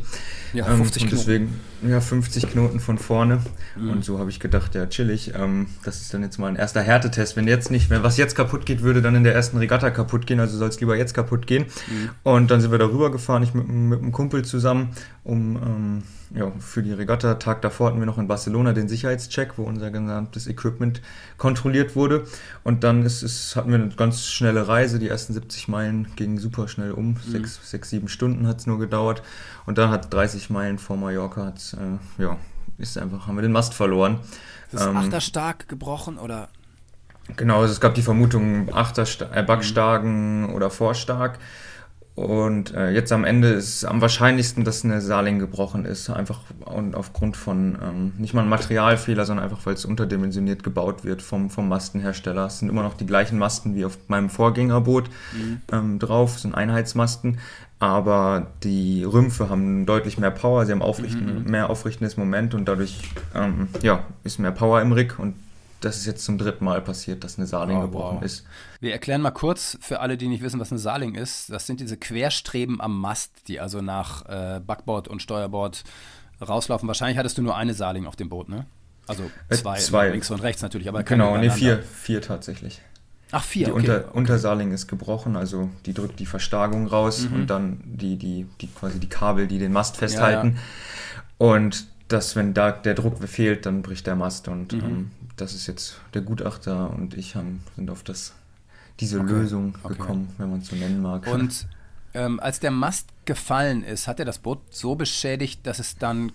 Ja, 0.53 0.67
Ähm, 0.67 0.77
50 0.77 1.03
und 1.03 1.09
Knoten. 1.09 1.25
deswegen, 1.25 1.59
ja, 1.89 1.99
50 2.01 2.51
Knoten 2.51 2.79
von 2.79 2.99
vorne. 2.99 3.39
Mhm. 3.75 3.89
Und 3.89 4.05
so 4.05 4.19
habe 4.19 4.29
ich 4.29 4.39
gedacht, 4.39 4.75
ja, 4.75 4.85
chillig. 4.85 5.33
Ähm, 5.35 5.67
das 5.83 6.01
ist 6.01 6.13
dann 6.13 6.21
jetzt 6.21 6.37
mal 6.37 6.47
ein 6.49 6.55
erster 6.55 6.81
Härtetest. 6.81 7.35
Wenn 7.35 7.47
jetzt 7.47 7.71
nicht, 7.71 7.89
wenn 7.89 8.03
was 8.03 8.17
jetzt 8.17 8.35
kaputt 8.35 8.67
geht, 8.67 8.83
würde 8.83 9.01
dann 9.01 9.15
in 9.15 9.23
der 9.23 9.33
ersten 9.33 9.57
Regatta 9.57 9.89
kaputt 9.89 10.27
gehen. 10.27 10.39
Also 10.39 10.55
soll 10.57 10.69
es 10.69 10.79
lieber 10.79 10.95
jetzt 10.95 11.15
kaputt 11.15 11.47
gehen. 11.47 11.63
Mhm. 11.87 12.09
Und 12.21 12.51
dann 12.51 12.61
sind 12.61 12.69
wir 12.69 12.77
darüber 12.77 13.11
gefahren, 13.11 13.41
ich 13.41 13.55
mit, 13.55 13.67
mit 13.67 13.99
einem 13.99 14.11
Kumpel 14.11 14.45
zusammen, 14.45 14.89
um 15.23 15.55
ähm, 15.55 16.03
ja, 16.35 16.51
für 16.59 16.81
die 16.81 16.91
Regatta. 16.93 17.35
Tag 17.35 17.61
davor 17.61 17.87
hatten 17.87 17.99
wir 17.99 18.05
noch 18.05 18.17
in 18.17 18.27
Barcelona 18.27 18.73
den 18.73 18.87
Sicherheitscheck, 18.87 19.53
wo 19.57 19.63
unser 19.63 19.91
gesamtes 19.91 20.47
Equipment 20.47 21.01
kontrolliert 21.37 21.95
wurde. 21.95 22.23
Und 22.63 22.83
dann 22.83 23.03
ist 23.03 23.21
es, 23.23 23.55
hatten 23.55 23.69
wir 23.69 23.75
eine 23.75 23.89
ganz 23.89 24.25
schnelle 24.27 24.67
Reise. 24.67 24.99
Die 24.99 25.09
ersten 25.23 25.33
70 25.33 25.69
Meilen 25.69 26.07
gingen 26.17 26.37
super 26.37 26.67
schnell 26.67 26.91
um. 26.91 27.15
Sechs, 27.25 27.59
sechs 27.69 27.89
sieben 27.89 28.09
Stunden 28.09 28.45
hat 28.45 28.59
es 28.59 28.67
nur 28.67 28.77
gedauert. 28.77 29.23
Und 29.65 29.77
dann 29.77 29.89
hat 29.89 30.13
30 30.13 30.49
Meilen 30.49 30.77
vor 30.77 30.97
Mallorca, 30.97 31.45
hat's, 31.45 31.73
äh, 31.73 32.21
ja, 32.21 32.37
ist 32.77 32.97
einfach, 32.97 33.27
haben 33.27 33.35
wir 33.35 33.41
den 33.41 33.53
Mast 33.53 33.73
verloren. 33.73 34.19
Ist 34.71 34.85
Ähm, 34.85 34.97
Achterstark 34.97 35.69
gebrochen 35.69 36.17
oder? 36.17 36.49
Genau, 37.37 37.61
also 37.61 37.71
es 37.71 37.79
gab 37.79 37.93
die 37.93 38.01
Vermutung 38.01 38.73
Achtersta 38.73 39.29
äh, 39.33 39.43
Backstarken 39.43 40.49
oder 40.49 40.69
Vorstark. 40.69 41.39
Und 42.15 42.75
äh, 42.75 42.91
jetzt 42.91 43.11
am 43.11 43.25
Ende 43.25 43.49
ist 43.49 43.85
am 43.85 43.99
wahrscheinlichsten, 43.99 44.63
dass 44.63 44.85
eine 44.85 45.01
Saling 45.01 45.39
gebrochen 45.39 45.83
ist. 45.85 46.11
Einfach 46.11 46.41
und 46.65 46.93
aufgrund 46.93 47.35
von 47.35 47.77
ähm, 47.81 48.13
nicht 48.19 48.35
mal 48.35 48.43
ein 48.43 48.49
Materialfehler, 48.49 49.25
sondern 49.25 49.45
einfach, 49.45 49.65
weil 49.65 49.73
es 49.73 49.83
unterdimensioniert 49.83 50.63
gebaut 50.63 51.03
wird 51.03 51.23
vom, 51.23 51.49
vom 51.49 51.67
Mastenhersteller. 51.67 52.45
Es 52.45 52.59
sind 52.59 52.69
immer 52.69 52.83
noch 52.83 52.93
die 52.93 53.07
gleichen 53.07 53.39
Masten 53.39 53.75
wie 53.75 53.83
auf 53.83 53.97
meinem 54.09 54.29
Vorgängerboot 54.29 55.09
ähm, 55.71 55.97
drauf, 55.97 56.35
es 56.35 56.43
sind 56.43 56.53
Einheitsmasten. 56.53 57.39
Aber 57.79 58.47
die 58.63 59.03
Rümpfe 59.03 59.49
haben 59.49 59.87
deutlich 59.87 60.19
mehr 60.19 60.31
Power, 60.31 60.65
sie 60.65 60.71
haben 60.71 60.83
aufrichten, 60.83 61.49
mehr 61.49 61.69
aufrichtendes 61.69 62.15
Moment 62.15 62.53
und 62.53 62.65
dadurch 62.65 63.01
ähm, 63.35 63.67
ja, 63.81 64.05
ist 64.23 64.39
mehr 64.39 64.51
Power 64.51 64.81
im 64.81 64.91
Rig 64.91 65.17
und 65.17 65.33
das 65.85 65.97
ist 65.97 66.05
jetzt 66.05 66.23
zum 66.25 66.37
dritten 66.37 66.63
Mal 66.65 66.81
passiert, 66.81 67.23
dass 67.23 67.37
eine 67.37 67.45
Saling 67.47 67.77
Oh, 67.77 67.81
gebrochen 67.81 68.17
wow. 68.17 68.23
ist. 68.23 68.45
Wir 68.79 68.91
erklären 68.93 69.21
mal 69.21 69.31
kurz 69.31 69.77
für 69.81 69.99
alle, 69.99 70.17
die 70.17 70.27
nicht 70.27 70.41
wissen, 70.43 70.59
was 70.59 70.71
eine 70.71 70.79
Saling 70.79 71.15
ist. 71.15 71.49
Das 71.51 71.67
sind 71.67 71.79
diese 71.79 71.97
Querstreben 71.97 72.79
am 72.81 72.99
Mast, 72.99 73.47
die 73.47 73.59
also 73.59 73.81
nach 73.81 74.25
äh, 74.27 74.59
Backbord 74.65 75.07
und 75.07 75.21
Steuerbord 75.21 75.83
rauslaufen. 76.41 76.87
Wahrscheinlich 76.87 77.17
hattest 77.17 77.37
du 77.37 77.41
nur 77.41 77.55
eine 77.55 77.73
Saling 77.73 78.05
auf 78.05 78.15
dem 78.15 78.29
Boot, 78.29 78.49
ne? 78.49 78.65
Also 79.07 79.29
Äh, 79.49 79.55
zwei, 79.55 79.77
zwei. 79.79 80.09
links 80.09 80.31
und 80.31 80.41
rechts 80.41 80.61
natürlich, 80.61 80.87
aber 80.87 81.03
keine 81.03 81.23
Genau, 81.23 81.37
nee, 81.37 81.49
vier, 81.49 81.83
vier 81.83 82.21
tatsächlich. 82.21 82.81
Ach, 83.31 83.43
vier, 83.43 83.65
die 83.65 83.71
okay. 83.71 83.79
Unter, 83.81 84.15
Untersaling 84.15 84.71
ist 84.71 84.87
gebrochen, 84.87 85.35
also 85.35 85.69
die 85.85 85.93
drückt 85.93 86.19
die 86.19 86.25
Verstärkung 86.25 86.87
raus 86.87 87.27
Mhm. 87.29 87.35
und 87.35 87.47
dann 87.49 87.81
die, 87.83 88.15
die, 88.17 88.45
die 88.61 88.67
quasi 88.67 88.99
die 88.99 89.09
Kabel, 89.09 89.47
die 89.47 89.57
den 89.59 89.73
Mast 89.73 89.97
festhalten. 89.97 90.57
Und 91.37 91.87
das, 92.09 92.35
wenn 92.35 92.53
da 92.53 92.71
der 92.71 92.93
Druck 92.93 93.23
fehlt, 93.27 93.65
dann 93.65 93.81
bricht 93.81 94.05
der 94.07 94.15
Mast. 94.15 94.47
Und 94.47 94.73
Mhm. 94.73 94.79
ähm, 94.79 95.11
das 95.35 95.53
ist 95.53 95.67
jetzt 95.67 95.99
der 96.13 96.21
Gutachter 96.21 96.91
und 96.91 97.15
ich 97.15 97.35
haben, 97.35 97.63
sind 97.75 97.89
auf 97.89 98.03
das, 98.03 98.33
diese 98.99 99.19
Okay, 99.19 99.31
Lösung 99.31 99.77
okay. 99.83 99.95
gekommen, 99.95 100.33
wenn 100.37 100.49
man 100.49 100.59
es 100.59 100.67
so 100.67 100.75
nennen 100.75 101.01
mag. 101.01 101.27
Und 101.27 101.67
ähm, 102.13 102.39
als 102.39 102.59
der 102.59 102.71
Mast 102.71 103.09
gefallen 103.25 103.83
ist, 103.83 104.07
hat 104.07 104.19
er 104.19 104.25
das 104.25 104.39
Boot 104.39 104.59
so 104.69 104.95
beschädigt, 104.95 105.65
dass 105.65 105.79
es 105.79 105.97
dann, 105.97 106.31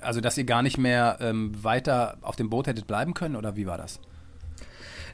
also 0.00 0.20
dass 0.20 0.36
ihr 0.36 0.44
gar 0.44 0.62
nicht 0.62 0.78
mehr 0.78 1.18
ähm, 1.20 1.52
weiter 1.62 2.18
auf 2.22 2.36
dem 2.36 2.50
Boot 2.50 2.66
hättet 2.66 2.86
bleiben 2.86 3.14
können 3.14 3.36
oder 3.36 3.56
wie 3.56 3.66
war 3.66 3.78
das? 3.78 4.00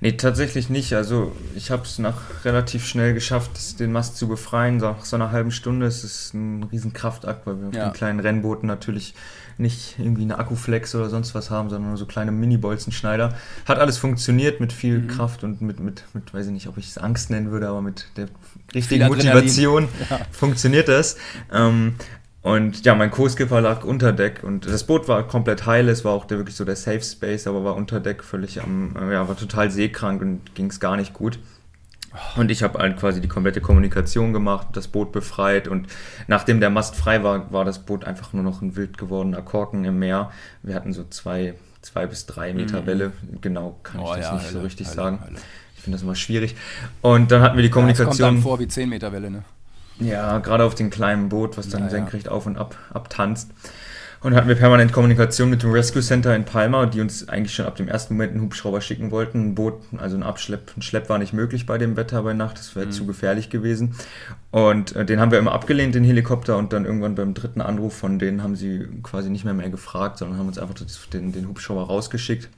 Nee, 0.03 0.13
tatsächlich 0.13 0.69
nicht. 0.69 0.93
Also 0.95 1.31
ich 1.55 1.71
habe 1.71 1.85
es 1.85 1.99
nach 2.01 2.21
relativ 2.45 2.85
schnell 2.87 3.15
geschafft, 3.15 3.79
den 3.79 3.93
Mast 3.93 4.17
zu 4.17 4.27
befreien. 4.27 4.79
Nach 4.79 5.05
so 5.05 5.15
einer 5.15 5.31
halben 5.31 5.53
Stunde 5.53 5.87
Es 5.87 6.03
ist 6.03 6.35
ein 6.35 6.65
riesen 6.65 6.93
Kraftakt, 6.93 7.47
weil 7.47 7.61
wir 7.61 7.69
auf 7.69 7.75
Ja. 7.75 7.85
den 7.89 7.93
kleinen 7.93 8.19
Rennbooten 8.19 8.67
natürlich 8.67 9.15
nicht 9.59 9.95
irgendwie 9.99 10.23
eine 10.23 10.39
Akkuflex 10.39 10.95
oder 10.97 11.09
sonst 11.09 11.37
was 11.37 11.51
haben, 11.51 11.71
sondern 11.71 11.91
nur 11.91 11.99
so 11.99 12.07
kleine 12.07 12.33
Mini-Bolzenschneider. 12.33 13.35
Hat 13.65 13.79
alles 13.79 13.97
funktioniert 13.97 14.59
mit 14.59 14.73
viel 14.73 14.99
Mhm. 15.01 15.07
Kraft 15.09 15.45
und 15.45 15.63
mit, 15.63 15.79
mit, 15.79 16.03
mit, 16.15 16.35
weiß 16.35 16.47
ich 16.47 16.53
nicht, 16.53 16.67
ob 16.67 16.79
ich 16.79 16.89
es 16.89 16.99
Angst 16.99 17.31
nennen 17.31 17.53
würde, 17.53 17.69
aber 17.69 17.81
mit 17.81 18.07
der 18.17 18.27
richtigen. 18.75 19.07
Motivation 19.07 19.89
funktioniert 20.33 20.89
das. 20.89 21.17
Ähm, 21.53 21.95
und 22.43 22.85
ja, 22.85 22.95
mein 22.95 23.11
Co-Skipper 23.11 23.61
lag 23.61 23.85
unter 23.85 24.13
Deck 24.13 24.43
und 24.43 24.67
das 24.67 24.85
Boot 24.85 25.07
war 25.09 25.27
komplett 25.27 25.65
heil, 25.67 25.89
es 25.89 26.05
war 26.05 26.13
auch 26.13 26.25
der, 26.25 26.39
wirklich 26.39 26.57
so 26.57 26.65
der 26.65 26.77
Safe 26.77 27.01
Space, 27.03 27.47
aber 27.47 27.63
war 27.65 27.77
unter 27.77 28.01
Deck 28.01 28.25
völlig 28.25 28.61
am, 28.63 28.95
äh, 28.97 29.13
ja, 29.13 29.29
war 29.29 29.37
total 29.37 29.71
seekrank 29.71 30.21
und 30.23 30.55
ging 30.55 30.67
es 30.67 30.81
gar 30.81 30.97
nicht 30.97 31.13
gut. 31.15 31.39
Und 32.37 32.51
ich 32.51 32.63
habe 32.63 32.79
halt 32.79 32.99
quasi 32.99 33.23
die 33.23 33.29
komplette 33.29 33.63
Kommunikation 33.63 34.35
gemacht, 34.35 34.67
das 34.75 34.87
Boot 34.89 35.13
befreit 35.13 35.67
und 35.67 35.87
nachdem 36.27 36.61
der 36.61 36.69
Mast 36.69 36.95
frei 36.95 37.23
war, 37.25 37.51
war 37.53 37.65
das 37.65 37.79
Boot 37.79 38.05
einfach 38.05 38.35
nur 38.35 38.43
noch 38.43 38.61
ein 38.61 38.77
wild 38.77 38.99
gewordener 38.99 39.41
Korken 39.41 39.85
im 39.87 39.99
Meer. 39.99 40.31
Wir 40.63 40.75
hatten 40.75 40.93
so 40.93 41.05
zwei, 41.09 41.55
zwei 41.81 42.07
bis 42.07 42.27
drei 42.27 42.53
Meter 42.53 42.83
Mhm. 42.83 42.87
Welle, 42.87 43.13
genau 43.41 43.79
kann 43.83 44.01
Oh 44.01 44.11
ich 44.11 44.17
das 44.17 44.27
ja, 44.27 44.35
nicht 44.35 44.49
so 44.49 44.55
Hölle, 44.57 44.65
richtig 44.67 44.87
Hölle, 44.89 44.97
sagen. 44.97 45.21
Hölle. 45.25 45.39
Ich 45.77 45.83
finde 45.83 45.97
das 45.97 46.03
immer 46.03 46.15
schwierig. 46.15 46.55
Und 47.01 47.31
dann 47.33 47.41
hatten 47.41 47.57
wir 47.57 47.63
die 47.63 47.69
Ja, 47.69 47.71
es 47.71 47.75
kommt 47.75 47.95
Kommunikation. 47.97 48.35
dann 48.35 48.43
vor 48.43 48.59
wie 48.61 48.69
10 48.69 48.89
Meter 48.91 49.11
Welle, 49.13 49.31
ne? 49.31 49.43
Ja, 49.99 50.39
gerade 50.39 50.65
auf 50.65 50.75
dem 50.75 50.91
kleinen 50.91 51.29
Boot, 51.29 51.57
was 51.57 51.69
dann 51.69 51.81
Ja, 51.83 51.87
ja. 51.87 51.91
senkrecht 51.91 52.29
auf 52.29 52.47
und 52.47 52.57
ab 52.57 52.77
abtanzt. 52.93 53.51
Und 54.23 54.37
hatten 54.37 54.47
wir 54.47 54.55
permanent 54.55 54.93
Kommunikation 54.93 55.51
mit 55.51 55.65
dem 55.65 55.73
Rescue 55.73 56.01
Center 56.01 56.35
in 56.37 56.45
Palma, 56.45 56.87
die 56.87 57.01
uns 57.01 57.29
eigentlich 57.29 57.55
schon 57.55 57.67
ab 57.67 57.75
dem 57.75 57.89
ersten 57.89 58.15
Moment 58.15 58.33
einen 58.33 58.43
Hubschrauber 58.43 58.81
schicken 58.81 59.11
wollten. 59.11 59.49
Ein 59.49 59.55
Boot, 59.57 59.81
also 59.99 60.17
ein 60.17 60.23
Abschlepp, 60.23 60.73
ein 60.77 60.83
Schlepp 60.83 61.09
war 61.09 61.19
nicht 61.19 61.33
möglich 61.33 61.67
bei 61.67 61.77
dem 61.77 61.97
Wetter 61.97 62.23
bei 62.23 62.33
Nacht, 62.33 62.59
das 62.59 62.77
wäre 62.77 62.87
mhm. 62.87 62.93
zu 62.93 63.05
gefährlich 63.05 63.51
gewesen. 63.51 63.97
Und 64.53 64.95
äh, 64.95 65.05
den 65.05 65.19
haben 65.19 65.33
wir 65.33 65.41
immer 65.41 65.53
abgelehnt, 65.53 65.97
den 65.97 66.05
Helikopter, 66.05 66.57
und 66.57 66.73
dann 66.73 66.85
irgendwann 66.85 67.17
beim 67.17 67.35
dritten 67.35 67.61
Anruf 67.61 67.97
von 67.97 68.21
denen 68.21 68.45
haben 68.45 68.55
sie 68.55 68.87
quasi 69.03 69.29
nicht 69.29 69.45
mehr 69.45 69.55
mehr 69.55 69.71
gefragt, 69.71 70.19
sondern 70.19 70.39
haben 70.39 70.47
uns 70.47 70.59
einfach 70.59 70.77
den, 71.13 71.33
den 71.33 71.49
Hubschrauber 71.49 71.83
rausgeschickt. 71.83 72.49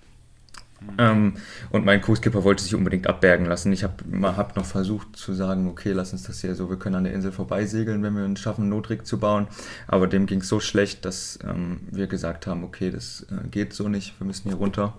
Ähm, 0.98 1.34
und 1.70 1.84
mein 1.84 2.00
Co-Skipper 2.00 2.44
wollte 2.44 2.62
sich 2.62 2.74
unbedingt 2.74 3.06
abbergen 3.06 3.46
lassen. 3.46 3.72
Ich 3.72 3.84
habe 3.84 3.94
hab 4.22 4.56
noch 4.56 4.64
versucht 4.64 5.16
zu 5.16 5.32
sagen, 5.34 5.68
okay, 5.68 5.92
lass 5.92 6.12
uns 6.12 6.24
das 6.24 6.40
hier 6.40 6.54
so, 6.54 6.70
wir 6.70 6.78
können 6.78 6.96
an 6.96 7.04
der 7.04 7.12
Insel 7.12 7.32
vorbeisegeln, 7.32 8.02
wenn 8.02 8.14
wir 8.14 8.24
es 8.24 8.40
schaffen, 8.40 8.68
Notrig 8.68 9.06
zu 9.06 9.18
bauen. 9.18 9.46
Aber 9.86 10.06
dem 10.06 10.26
ging 10.26 10.40
es 10.40 10.48
so 10.48 10.60
schlecht, 10.60 11.04
dass 11.04 11.38
ähm, 11.44 11.80
wir 11.90 12.06
gesagt 12.06 12.46
haben, 12.46 12.64
okay, 12.64 12.90
das 12.90 13.26
äh, 13.30 13.48
geht 13.48 13.72
so 13.72 13.88
nicht, 13.88 14.18
wir 14.20 14.26
müssen 14.26 14.48
hier 14.48 14.58
runter. 14.58 14.94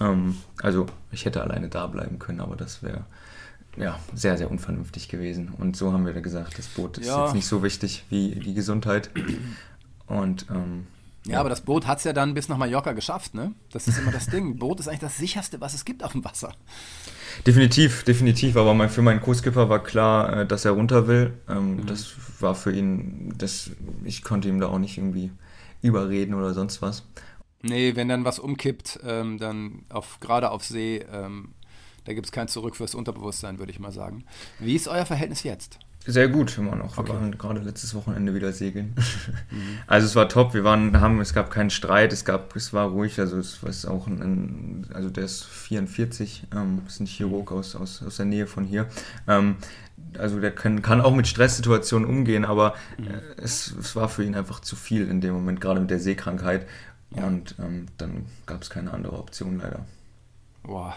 Ähm, 0.00 0.36
also 0.62 0.86
ich 1.12 1.24
hätte 1.24 1.42
alleine 1.42 1.68
da 1.68 1.86
bleiben 1.86 2.18
können, 2.18 2.40
aber 2.40 2.56
das 2.56 2.82
wäre 2.82 3.04
ja, 3.76 3.98
sehr, 4.14 4.36
sehr 4.36 4.50
unvernünftig 4.50 5.08
gewesen. 5.08 5.52
Und 5.56 5.76
so 5.76 5.92
haben 5.92 6.06
wir 6.06 6.12
gesagt, 6.12 6.58
das 6.58 6.66
Boot 6.68 6.98
ist 6.98 7.06
ja. 7.06 7.24
jetzt 7.24 7.34
nicht 7.34 7.46
so 7.46 7.62
wichtig 7.62 8.04
wie 8.10 8.34
die 8.34 8.54
Gesundheit. 8.54 9.10
Und 10.06 10.46
ähm, 10.50 10.86
ja, 11.26 11.38
aber 11.38 11.50
das 11.50 11.60
Boot 11.60 11.86
hat 11.86 11.98
es 11.98 12.04
ja 12.04 12.12
dann 12.12 12.32
bis 12.32 12.48
nach 12.48 12.56
Mallorca 12.56 12.92
geschafft, 12.92 13.34
ne? 13.34 13.52
Das 13.72 13.86
ist 13.86 13.98
immer 13.98 14.10
das 14.10 14.26
Ding. 14.26 14.56
Boot 14.58 14.80
ist 14.80 14.88
eigentlich 14.88 15.00
das 15.00 15.18
sicherste, 15.18 15.60
was 15.60 15.74
es 15.74 15.84
gibt 15.84 16.02
auf 16.02 16.12
dem 16.12 16.24
Wasser. 16.24 16.54
Definitiv, 17.46 18.04
definitiv. 18.04 18.56
Aber 18.56 18.72
mein, 18.72 18.88
für 18.88 19.02
meinen 19.02 19.20
Co-Skipper 19.20 19.68
war 19.68 19.82
klar, 19.82 20.40
äh, 20.40 20.46
dass 20.46 20.64
er 20.64 20.72
runter 20.72 21.08
will. 21.08 21.34
Ähm, 21.48 21.76
mhm. 21.76 21.86
Das 21.86 22.14
war 22.40 22.54
für 22.54 22.72
ihn, 22.72 23.34
das, 23.36 23.70
ich 24.04 24.22
konnte 24.22 24.48
ihm 24.48 24.60
da 24.60 24.68
auch 24.68 24.78
nicht 24.78 24.96
irgendwie 24.96 25.30
überreden 25.82 26.34
oder 26.34 26.54
sonst 26.54 26.80
was. 26.80 27.04
Nee, 27.62 27.94
wenn 27.96 28.08
dann 28.08 28.24
was 28.24 28.38
umkippt, 28.38 29.00
ähm, 29.04 29.38
dann 29.38 29.84
auf, 29.90 30.20
gerade 30.20 30.50
auf 30.50 30.64
See, 30.64 31.04
ähm, 31.12 31.50
da 32.04 32.14
gibt 32.14 32.26
es 32.26 32.32
kein 32.32 32.48
Zurück 32.48 32.76
fürs 32.76 32.94
Unterbewusstsein, 32.94 33.58
würde 33.58 33.72
ich 33.72 33.78
mal 33.78 33.92
sagen. 33.92 34.24
Wie 34.58 34.74
ist 34.74 34.88
euer 34.88 35.04
Verhältnis 35.04 35.42
jetzt? 35.42 35.78
Sehr 36.06 36.28
gut 36.28 36.56
immer 36.56 36.76
noch. 36.76 36.96
Wir 36.96 37.00
okay. 37.00 37.12
waren 37.12 37.36
gerade 37.36 37.60
letztes 37.60 37.94
Wochenende 37.94 38.34
wieder 38.34 38.52
segeln. 38.52 38.94
Mhm. 39.50 39.78
Also 39.86 40.06
es 40.06 40.16
war 40.16 40.28
top. 40.28 40.54
Wir 40.54 40.64
waren, 40.64 40.98
haben, 41.00 41.20
es 41.20 41.34
gab 41.34 41.50
keinen 41.50 41.70
Streit, 41.70 42.12
es 42.12 42.24
gab, 42.24 42.56
es 42.56 42.72
war 42.72 42.88
ruhig. 42.88 43.18
Also 43.20 43.38
es 43.38 43.62
ist 43.62 43.86
auch 43.86 44.06
ein, 44.06 44.86
also 44.94 45.10
der 45.10 45.24
ist 45.24 45.44
44, 45.44 46.46
ähm, 46.54 46.82
ist 46.86 47.00
ein 47.00 47.06
Chirurg 47.06 47.52
aus, 47.52 47.76
aus, 47.76 48.02
aus 48.02 48.16
der 48.16 48.26
Nähe 48.26 48.46
von 48.46 48.64
hier. 48.64 48.86
Ähm, 49.28 49.56
also 50.18 50.40
der 50.40 50.52
kann, 50.52 50.80
kann 50.80 51.02
auch 51.02 51.14
mit 51.14 51.28
Stresssituationen 51.28 52.08
umgehen, 52.08 52.44
aber 52.46 52.74
mhm. 52.96 53.08
äh, 53.08 53.20
es, 53.36 53.74
es 53.78 53.94
war 53.94 54.08
für 54.08 54.24
ihn 54.24 54.34
einfach 54.34 54.60
zu 54.60 54.76
viel 54.76 55.06
in 55.08 55.20
dem 55.20 55.34
Moment, 55.34 55.60
gerade 55.60 55.80
mit 55.80 55.90
der 55.90 56.00
Seekrankheit. 56.00 56.66
Ja. 57.14 57.26
Und 57.26 57.56
ähm, 57.58 57.86
dann 57.98 58.26
gab 58.46 58.62
es 58.62 58.70
keine 58.70 58.92
andere 58.92 59.18
Option 59.18 59.58
leider. 59.58 59.84
Boah, 60.62 60.96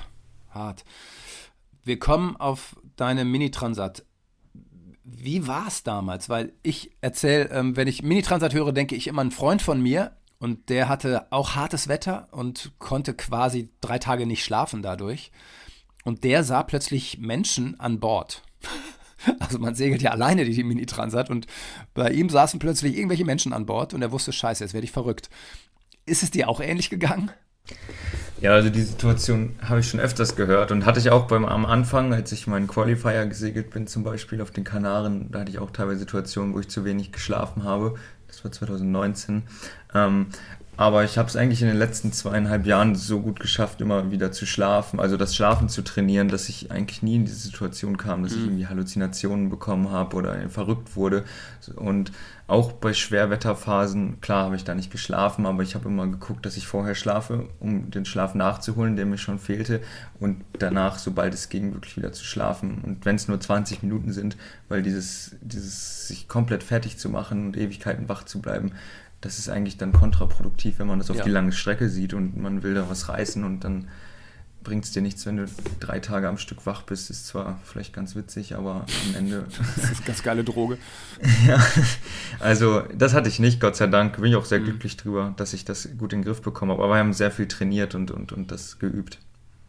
hart. 0.52 0.86
Wir 1.84 2.00
kommen 2.00 2.38
auf 2.38 2.78
deine 2.96 3.26
Mini-Transat 3.26 4.04
wie 5.04 5.48
war 5.48 5.68
es 5.68 5.84
damals? 5.84 6.30
Weil 6.30 6.54
ich 6.64 6.92
erzähle, 7.02 7.50
ähm, 7.52 7.76
wenn 7.76 7.88
ich 7.88 8.04
Mini-Transat 8.04 8.54
höre, 8.54 8.72
denke 8.72 8.96
ich 8.96 9.08
immer 9.08 9.22
einen 9.22 9.32
Freund 9.32 9.62
von 9.62 9.82
mir 9.82 10.16
und 10.40 10.70
der 10.70 10.90
hatte 10.90 11.28
auch 11.32 11.56
hartes 11.56 11.88
Wetter 11.88 12.28
und 12.32 12.72
konnte 12.80 13.14
quasi 13.14 13.70
drei 13.82 14.00
Tage 14.00 14.26
nicht 14.26 14.44
schlafen 14.44 14.82
dadurch. 14.82 15.32
Und 16.04 16.24
der 16.24 16.44
sah 16.44 16.64
plötzlich 16.64 17.18
Menschen 17.20 17.80
an 17.80 18.00
Bord. 18.00 18.44
Also 19.40 19.58
man 19.58 19.74
segelt 19.74 20.02
ja 20.02 20.12
alleine 20.12 20.44
die 20.44 20.64
Mini-Transat 20.66 21.30
und 21.30 21.48
bei 21.94 22.12
ihm 22.12 22.28
saßen 22.28 22.60
plötzlich 22.60 22.98
irgendwelche 22.98 23.24
Menschen 23.24 23.54
an 23.54 23.66
Bord 23.66 23.94
und 23.94 24.02
er 24.02 24.12
wusste, 24.12 24.34
scheiße, 24.34 24.62
jetzt 24.62 24.74
werde 24.74 24.84
ich 24.84 24.92
verrückt. 24.92 25.30
Ist 26.06 26.24
es 26.24 26.32
dir 26.32 26.50
auch 26.50 26.60
ähnlich 26.60 26.90
gegangen? 26.90 27.32
Ja, 28.44 28.52
also 28.52 28.70
die 28.70 28.82
Situation 28.82 29.56
habe 29.62 29.80
ich 29.80 29.88
schon 29.88 30.02
öfters 30.02 30.36
gehört 30.36 30.74
und 30.74 30.86
hatte 30.86 31.00
ich 31.00 31.10
auch 31.12 31.28
beim 31.28 31.46
am 31.46 31.66
Anfang, 31.66 32.14
als 32.14 32.30
ich 32.34 32.46
meinen 32.46 32.68
Qualifier 32.68 33.26
gesegelt 33.26 33.70
bin, 33.70 33.88
zum 33.88 34.04
Beispiel 34.04 34.42
auf 34.42 34.52
den 34.52 34.66
Kanaren, 34.66 35.32
da 35.32 35.40
hatte 35.40 35.52
ich 35.52 35.60
auch 35.60 35.72
teilweise 35.72 36.00
Situationen, 36.00 36.54
wo 36.54 36.60
ich 36.60 36.68
zu 36.68 36.84
wenig 36.84 37.14
geschlafen 37.14 37.64
habe. 37.64 37.96
Das 38.28 38.44
war 38.44 38.52
2019. 38.52 39.44
Ähm, 39.96 40.26
aber 40.76 41.04
ich 41.04 41.18
habe 41.18 41.30
es 41.30 41.36
eigentlich 41.36 41.62
in 41.62 41.68
den 41.68 41.78
letzten 41.78 42.12
zweieinhalb 42.12 42.66
Jahren 42.66 42.96
so 42.96 43.22
gut 43.22 43.40
geschafft, 43.40 43.80
immer 43.80 44.12
wieder 44.12 44.32
zu 44.32 44.46
schlafen, 44.46 45.00
also 45.00 45.18
das 45.18 45.36
Schlafen 45.36 45.70
zu 45.70 45.84
trainieren, 45.84 46.30
dass 46.30 46.50
ich 46.50 46.72
eigentlich 46.72 47.04
nie 47.04 47.16
in 47.16 47.26
diese 47.26 47.38
Situation 47.38 47.98
kam, 47.98 48.24
dass 48.24 48.34
mhm. 48.34 48.38
ich 48.38 48.46
irgendwie 48.46 48.68
Halluzinationen 48.68 49.50
bekommen 49.50 49.92
habe 49.92 50.16
oder 50.16 50.50
verrückt 50.50 50.96
wurde. 50.96 51.26
Und 51.76 52.12
auch 52.48 52.72
bei 52.72 52.94
Schwerwetterphasen, 52.94 54.20
klar 54.20 54.46
habe 54.46 54.56
ich 54.56 54.64
da 54.64 54.76
nicht 54.76 54.92
geschlafen, 54.92 55.46
aber 55.46 55.64
ich 55.64 55.76
habe 55.76 55.90
immer 55.90 56.08
geguckt, 56.08 56.46
dass 56.46 56.58
ich 56.58 56.68
vorher 56.68 56.96
schlafe, 56.96 57.48
um 57.60 57.92
den 57.92 58.06
Schlaf 58.06 58.36
nachzuholen, 58.36 58.96
der 58.96 59.06
mir 59.06 59.18
schon 59.18 59.40
fehlte. 59.40 59.80
Und 60.20 60.44
danach, 60.60 60.98
sobald 60.98 61.34
es 61.34 61.50
ging, 61.50 61.74
wirklich 61.74 61.98
wieder 61.98 62.12
zu 62.12 62.26
schlafen. 62.26 62.82
Und 62.84 63.06
wenn 63.06 63.16
es 63.16 63.28
nur 63.28 63.40
20 63.40 63.84
Minuten 63.84 64.12
sind, 64.12 64.38
weil 64.70 64.82
dieses, 64.82 65.36
dieses 65.42 66.08
sich 66.08 66.28
komplett 66.28 66.64
fertig 66.64 66.98
zu 66.98 67.10
machen 67.10 67.46
und 67.46 67.58
Ewigkeiten 67.58 68.10
wach 68.10 68.24
zu 68.24 68.42
bleiben, 68.42 68.74
das 69.24 69.40
ist 69.40 69.48
eigentlich 69.48 69.78
dann 69.78 69.94
kontraproduktiv, 69.94 70.80
wenn 70.80 70.88
man 70.88 71.00
das 71.00 71.10
auf 71.10 71.18
ja. 71.18 71.24
die 71.24 71.30
lange 71.30 71.54
Strecke 71.54 71.88
sieht 71.88 72.14
und 72.14 72.36
man 72.36 72.62
will 72.62 72.74
da 72.74 72.90
was 72.90 73.08
reißen 73.08 73.44
und 73.44 73.64
dann 73.64 73.88
bringt 74.64 74.84
es 74.84 74.92
dir 74.92 75.02
nichts, 75.02 75.26
wenn 75.26 75.38
du 75.38 75.46
drei 75.80 76.00
Tage 76.00 76.28
am 76.28 76.38
Stück 76.38 76.66
wach 76.66 76.84
bist. 76.84 77.10
Ist 77.10 77.28
zwar 77.28 77.60
vielleicht 77.64 77.94
ganz 77.94 78.16
witzig, 78.16 78.56
aber 78.56 78.86
am 79.08 79.16
Ende. 79.16 79.46
das 79.76 79.92
ist 79.92 79.98
eine 79.98 80.06
ganz 80.06 80.24
geile 80.24 80.44
Droge. 80.44 80.78
ja, 81.48 81.66
also 82.40 82.82
das 82.98 83.14
hatte 83.14 83.30
ich 83.30 83.40
nicht, 83.40 83.60
Gott 83.60 83.76
sei 83.76 83.88
Dank. 83.88 84.18
Bin 84.18 84.26
ich 84.26 84.36
auch 84.36 84.46
sehr 84.46 84.60
mhm. 84.60 84.66
glücklich 84.66 84.98
drüber, 84.98 85.34
dass 85.38 85.54
ich 85.54 85.66
das 85.66 85.90
gut 85.98 86.14
in 86.14 86.20
den 86.20 86.26
Griff 86.26 86.42
bekomme. 86.42 86.74
Aber 86.74 86.90
wir 86.90 86.96
haben 86.96 87.14
sehr 87.14 87.32
viel 87.32 87.48
trainiert 87.48 87.96
und, 87.96 88.12
und, 88.12 88.32
und 88.32 88.52
das 88.52 88.80
geübt. 88.80 89.20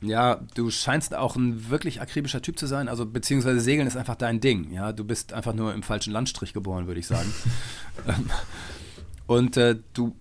Ja, 0.01 0.41
du 0.55 0.71
scheinst 0.71 1.15
auch 1.15 1.35
ein 1.37 1.71
wirklich 1.71 2.01
akribischer 2.01 2.43
Typ 2.43 2.59
zu 2.59 2.67
sein. 2.67 2.89
Also, 2.89 3.07
beziehungsweise 3.07 3.61
Segeln 3.61 3.87
ist 3.87 3.97
einfach 3.97 4.17
dein 4.17 4.41
Ding. 4.41 4.71
Ja, 4.73 4.93
du 4.93 5.05
bist 5.05 5.33
einfach 5.33 5.55
nur 5.55 5.73
im 5.75 5.83
falschen 5.83 6.13
Landstrich 6.13 6.53
geboren, 6.53 6.87
würde 6.87 7.01
ich 7.01 7.07
sagen. 7.07 7.33
Und 9.27 9.57
äh, 9.57 9.77
du 9.93 10.15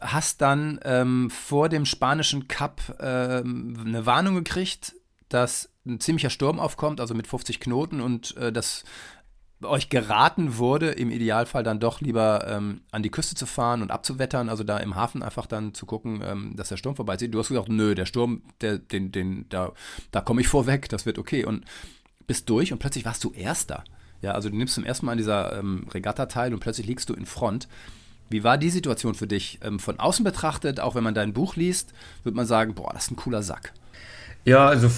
hast 0.00 0.40
dann 0.40 0.80
ähm, 0.84 1.30
vor 1.30 1.68
dem 1.68 1.84
spanischen 1.84 2.48
Cup 2.48 2.96
ähm, 3.00 3.76
eine 3.84 4.06
Warnung 4.06 4.34
gekriegt, 4.36 4.94
dass 5.28 5.70
ein 5.86 6.00
ziemlicher 6.00 6.30
Sturm 6.30 6.58
aufkommt, 6.60 7.00
also 7.00 7.14
mit 7.14 7.26
50 7.26 7.60
Knoten 7.60 8.00
und 8.00 8.36
äh, 8.36 8.52
dass 8.52 8.84
euch 9.62 9.90
geraten 9.90 10.56
wurde, 10.56 10.90
im 10.90 11.10
Idealfall 11.10 11.62
dann 11.62 11.80
doch 11.80 12.00
lieber 12.00 12.46
ähm, 12.48 12.80
an 12.92 13.02
die 13.02 13.10
Küste 13.10 13.34
zu 13.34 13.44
fahren 13.44 13.82
und 13.82 13.90
abzuwettern, 13.90 14.48
also 14.48 14.64
da 14.64 14.78
im 14.78 14.94
Hafen 14.94 15.22
einfach 15.22 15.46
dann 15.46 15.74
zu 15.74 15.84
gucken, 15.84 16.22
ähm, 16.24 16.54
dass 16.56 16.70
der 16.70 16.78
Sturm 16.78 16.96
vorbeizieht. 16.96 17.34
Du 17.34 17.38
hast 17.38 17.48
gesagt, 17.48 17.68
nö, 17.68 17.94
der 17.94 18.06
Sturm, 18.06 18.42
der, 18.62 18.78
den, 18.78 19.12
den, 19.12 19.46
da, 19.50 19.72
da 20.12 20.22
komme 20.22 20.40
ich 20.40 20.48
vorweg, 20.48 20.88
das 20.88 21.04
wird 21.04 21.18
okay. 21.18 21.44
Und 21.44 21.64
bist 22.26 22.48
durch 22.48 22.72
und 22.72 22.78
plötzlich 22.78 23.04
warst 23.04 23.22
du 23.24 23.32
Erster. 23.32 23.84
Ja, 24.22 24.32
also 24.32 24.48
du 24.48 24.56
nimmst 24.56 24.74
zum 24.74 24.84
ersten 24.84 25.06
Mal 25.06 25.12
an 25.12 25.18
dieser 25.18 25.58
ähm, 25.58 25.86
Regatta 25.90 26.26
teil 26.26 26.54
und 26.54 26.60
plötzlich 26.60 26.86
liegst 26.86 27.08
du 27.08 27.14
in 27.14 27.26
Front. 27.26 27.68
Wie 28.30 28.44
war 28.44 28.56
die 28.56 28.70
Situation 28.70 29.14
für 29.14 29.26
dich? 29.26 29.58
Ähm, 29.62 29.78
von 29.78 29.98
außen 29.98 30.24
betrachtet, 30.24 30.80
auch 30.80 30.94
wenn 30.94 31.04
man 31.04 31.14
dein 31.14 31.32
Buch 31.32 31.56
liest, 31.56 31.92
würde 32.22 32.36
man 32.36 32.46
sagen, 32.46 32.74
boah, 32.74 32.92
das 32.94 33.04
ist 33.04 33.10
ein 33.10 33.16
cooler 33.16 33.42
Sack. 33.42 33.72
Ja, 34.44 34.68
also 34.68 34.88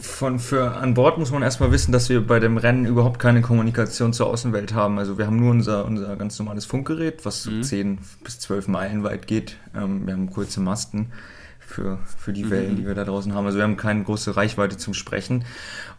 von 0.00 0.40
für 0.40 0.72
an 0.72 0.94
Bord 0.94 1.18
muss 1.18 1.30
man 1.30 1.42
erstmal 1.42 1.70
wissen, 1.70 1.92
dass 1.92 2.08
wir 2.08 2.26
bei 2.26 2.40
dem 2.40 2.56
Rennen 2.56 2.84
überhaupt 2.84 3.20
keine 3.20 3.42
Kommunikation 3.42 4.12
zur 4.12 4.26
Außenwelt 4.26 4.74
haben. 4.74 4.98
Also 4.98 5.18
wir 5.18 5.26
haben 5.26 5.36
nur 5.36 5.52
unser, 5.52 5.84
unser 5.84 6.16
ganz 6.16 6.36
normales 6.38 6.64
Funkgerät, 6.64 7.24
was 7.24 7.44
so 7.44 7.50
mhm. 7.50 7.62
10 7.62 7.98
bis 8.24 8.40
12 8.40 8.66
Meilen 8.66 9.04
weit 9.04 9.28
geht. 9.28 9.56
Ähm, 9.76 10.06
wir 10.06 10.14
haben 10.14 10.30
kurze 10.30 10.60
Masten 10.60 11.12
für, 11.60 11.98
für 12.16 12.32
die 12.32 12.50
Wellen, 12.50 12.72
mhm. 12.72 12.76
die 12.76 12.86
wir 12.86 12.94
da 12.94 13.04
draußen 13.04 13.34
haben. 13.34 13.46
Also 13.46 13.58
wir 13.58 13.64
haben 13.64 13.76
keine 13.76 14.02
große 14.02 14.36
Reichweite 14.36 14.78
zum 14.78 14.94
Sprechen. 14.94 15.44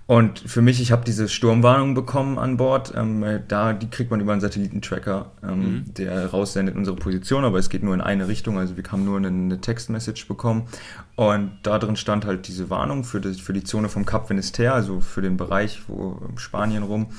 Und 0.09 0.39
für 0.39 0.63
mich, 0.63 0.81
ich 0.81 0.91
habe 0.91 1.05
diese 1.05 1.29
Sturmwarnung 1.29 1.93
bekommen 1.93 2.39
an 2.39 2.57
Bord. 2.57 2.93
Ähm, 2.95 3.23
da, 3.47 3.73
die 3.73 3.91
kriegt 3.91 4.09
man 4.09 4.19
über 4.19 4.31
einen 4.31 4.41
Satellitentracker, 4.41 5.29
ähm, 5.43 5.59
mhm. 5.59 5.93
der 5.93 6.25
raussendet 6.25 6.75
unsere 6.75 6.95
Position, 6.95 7.45
aber 7.45 7.59
es 7.59 7.69
geht 7.69 7.83
nur 7.83 7.93
in 7.93 8.01
eine 8.01 8.27
Richtung. 8.27 8.57
Also 8.57 8.75
wir 8.75 8.83
haben 8.91 9.05
nur 9.05 9.17
eine, 9.17 9.27
eine 9.27 9.61
Textmessage 9.61 10.25
bekommen. 10.27 10.63
Und 11.15 11.51
da 11.61 11.77
drin 11.77 11.95
stand 11.95 12.25
halt 12.25 12.47
diese 12.47 12.71
Warnung 12.71 13.03
für 13.03 13.21
die, 13.21 13.35
für 13.35 13.53
die 13.53 13.63
Zone 13.63 13.87
vom 13.87 14.03
Cap 14.03 14.29
Finisterre, 14.29 14.73
also 14.73 14.99
für 14.99 15.21
den 15.21 15.37
Bereich, 15.37 15.83
wo 15.87 16.19
Spanien 16.37 16.81
rum. 16.81 17.09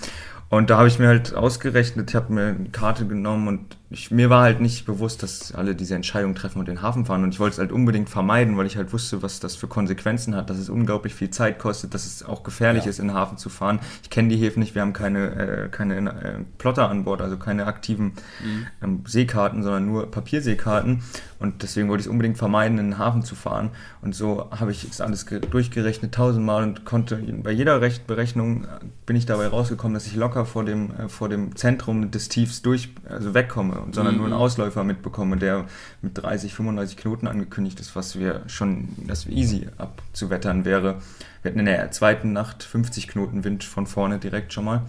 Und 0.49 0.68
da 0.68 0.78
habe 0.78 0.88
ich 0.88 0.99
mir 0.99 1.06
halt 1.06 1.32
ausgerechnet, 1.32 2.11
ich 2.11 2.16
habe 2.16 2.32
mir 2.32 2.47
eine 2.47 2.70
Karte 2.70 3.06
genommen 3.06 3.47
und 3.47 3.76
ich, 3.92 4.12
mir 4.12 4.30
war 4.30 4.42
halt 4.42 4.61
nicht 4.61 4.87
bewusst, 4.87 5.25
dass 5.25 5.52
alle 5.52 5.75
diese 5.75 5.97
Entscheidung 5.97 6.37
treffen 6.37 6.61
und 6.61 6.68
den 6.68 6.80
Hafen 6.80 7.06
fahren. 7.06 7.25
Und 7.25 7.35
ich 7.35 7.40
wollte 7.40 7.54
es 7.54 7.59
halt 7.59 7.73
unbedingt 7.73 8.09
vermeiden, 8.09 8.56
weil 8.56 8.66
ich 8.66 8.76
halt 8.76 8.92
wusste, 8.92 9.20
was 9.20 9.40
das 9.40 9.56
für 9.56 9.66
Konsequenzen 9.66 10.37
hat, 10.37 10.49
dass 10.49 10.59
es 10.59 10.68
unglaublich 10.68 11.12
viel 11.12 11.30
Zeit 11.30 11.59
kostet, 11.59 11.92
dass 11.92 12.06
es 12.06 12.25
auch 12.25 12.44
gefährlich 12.44 12.85
ja. 12.85 12.90
ist, 12.90 13.00
in 13.00 13.09
den 13.09 13.16
Hafen 13.16 13.37
zu 13.37 13.49
fahren. 13.49 13.80
Ich 14.04 14.11
kenne 14.11 14.28
die 14.28 14.37
Häfen 14.37 14.61
nicht, 14.61 14.76
wir 14.76 14.82
haben 14.82 14.92
keine, 14.92 15.30
äh, 15.35 15.68
keine 15.70 15.97
äh, 16.09 16.35
Plotter 16.59 16.88
an 16.88 17.02
Bord, 17.02 17.20
also 17.20 17.37
keine 17.37 17.66
aktiven 17.66 18.12
mhm. 18.44 18.66
ähm, 18.80 19.02
Seekarten, 19.06 19.64
sondern 19.64 19.87
nur 19.87 20.09
Papierseekarten. 20.09 21.02
Und 21.40 21.62
deswegen 21.62 21.88
wollte 21.88 22.02
ich 22.02 22.06
es 22.06 22.11
unbedingt 22.12 22.38
vermeiden, 22.38 22.78
in 22.78 22.90
den 22.90 22.99
Hafen 22.99 23.23
zu 23.23 23.35
fahren. 23.35 23.70
Und 24.02 24.14
so 24.14 24.50
habe 24.52 24.70
ich 24.70 24.88
es 24.88 25.00
alles 25.00 25.25
durchgerechnet 25.25 26.14
tausendmal 26.14 26.62
und 26.62 26.85
konnte 26.85 27.16
bei 27.16 27.50
jeder 27.50 27.80
Recht 27.80 28.06
Berechnung 28.06 28.64
äh, 28.64 28.66
bin 29.04 29.16
ich 29.16 29.26
dabei 29.26 29.49
rausgekommen, 29.49 29.94
dass 29.94 30.06
ich 30.06 30.14
locker 30.14 30.47
vor 30.47 30.64
dem, 30.64 30.92
äh, 30.94 31.09
vor 31.09 31.28
dem 31.28 31.56
Zentrum 31.56 32.12
des 32.12 32.28
Tiefs 32.28 32.62
durch, 32.62 32.90
also 33.09 33.35
wegkomme 33.35 33.79
sondern 33.92 34.14
mhm. 34.14 34.18
nur 34.18 34.26
einen 34.26 34.37
mhm. 34.37 34.42
Ausläufer 34.42 34.84
mitbekomme, 34.84 35.37
der 35.37 35.66
mit 36.02 36.16
30, 36.16 36.54
35 36.54 36.96
Knoten 36.96 37.26
angekündigt 37.26 37.80
ist, 37.80 37.96
was 37.96 38.18
wir 38.18 38.42
schon, 38.46 38.88
das 39.06 39.26
easy 39.26 39.68
abzuwettern 39.78 40.64
wäre. 40.64 41.00
Wir 41.42 41.50
hatten 41.50 41.60
in 41.60 41.66
der 41.66 41.90
zweiten 41.90 42.32
Nacht 42.32 42.62
50 42.62 43.08
Knoten 43.08 43.44
Wind 43.44 43.64
von 43.64 43.87
vorne 43.87 44.18
direkt 44.18 44.52
schon 44.52 44.64
mal. 44.64 44.82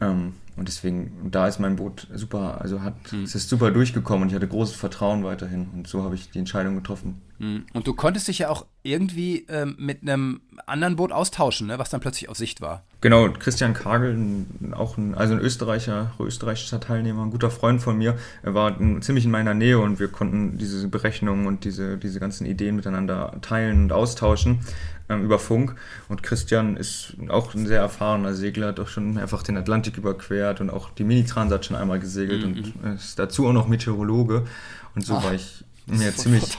Ähm, 0.00 0.34
und 0.56 0.68
deswegen, 0.68 1.30
da 1.30 1.46
ist 1.46 1.58
mein 1.58 1.76
Boot 1.76 2.08
super, 2.14 2.60
also 2.62 2.80
hat, 2.80 3.12
mhm. 3.12 3.24
es 3.24 3.34
ist 3.34 3.50
super 3.50 3.70
durchgekommen 3.70 4.22
und 4.22 4.28
ich 4.28 4.34
hatte 4.34 4.48
großes 4.48 4.74
Vertrauen 4.74 5.22
weiterhin. 5.22 5.68
Und 5.74 5.86
so 5.86 6.02
habe 6.02 6.14
ich 6.14 6.30
die 6.30 6.38
Entscheidung 6.38 6.76
getroffen. 6.76 7.20
Mhm. 7.38 7.66
Und 7.74 7.86
du 7.86 7.92
konntest 7.92 8.28
dich 8.28 8.38
ja 8.38 8.48
auch 8.48 8.64
irgendwie 8.86 9.44
ähm, 9.48 9.76
mit 9.78 10.02
einem 10.02 10.40
anderen 10.66 10.96
Boot 10.96 11.12
austauschen, 11.12 11.66
ne, 11.66 11.78
was 11.78 11.90
dann 11.90 12.00
plötzlich 12.00 12.28
auf 12.28 12.36
Sicht 12.36 12.60
war. 12.60 12.82
Genau, 13.00 13.28
Christian 13.30 13.74
Kagel, 13.74 14.46
auch 14.72 14.96
ein, 14.96 15.14
also 15.14 15.34
ein 15.34 15.40
Österreicher, 15.40 16.12
österreichischer 16.18 16.80
Teilnehmer, 16.80 17.22
ein 17.22 17.30
guter 17.30 17.50
Freund 17.50 17.82
von 17.82 17.98
mir, 17.98 18.16
er 18.42 18.54
war 18.54 18.76
ziemlich 19.00 19.24
in 19.24 19.30
meiner 19.30 19.54
Nähe 19.54 19.78
und 19.78 20.00
wir 20.00 20.08
konnten 20.08 20.58
diese 20.58 20.88
Berechnungen 20.88 21.46
und 21.46 21.64
diese, 21.64 21.98
diese 21.98 22.20
ganzen 22.20 22.46
Ideen 22.46 22.76
miteinander 22.76 23.38
teilen 23.42 23.84
und 23.84 23.92
austauschen 23.92 24.60
ähm, 25.08 25.24
über 25.24 25.38
Funk. 25.38 25.74
Und 26.08 26.22
Christian 26.22 26.76
ist 26.76 27.14
auch 27.28 27.54
ein 27.54 27.66
sehr 27.66 27.80
erfahrener 27.80 28.34
Segler, 28.34 28.68
hat 28.68 28.80
auch 28.80 28.88
schon 28.88 29.14
mehrfach 29.14 29.42
den 29.42 29.56
Atlantik 29.56 29.98
überquert 29.98 30.60
und 30.60 30.70
auch 30.70 30.90
die 30.90 31.04
Mini-Transat 31.04 31.66
schon 31.66 31.76
einmal 31.76 32.00
gesegelt 32.00 32.42
mhm. 32.42 32.72
und 32.82 32.94
ist 32.94 33.18
dazu 33.18 33.46
auch 33.46 33.52
noch 33.52 33.68
Meteorologe. 33.68 34.46
Und 34.94 35.04
so 35.04 35.14
Ach, 35.14 35.24
war 35.24 35.34
ich 35.34 35.64
mir 35.86 36.14
ziemlich, 36.14 36.42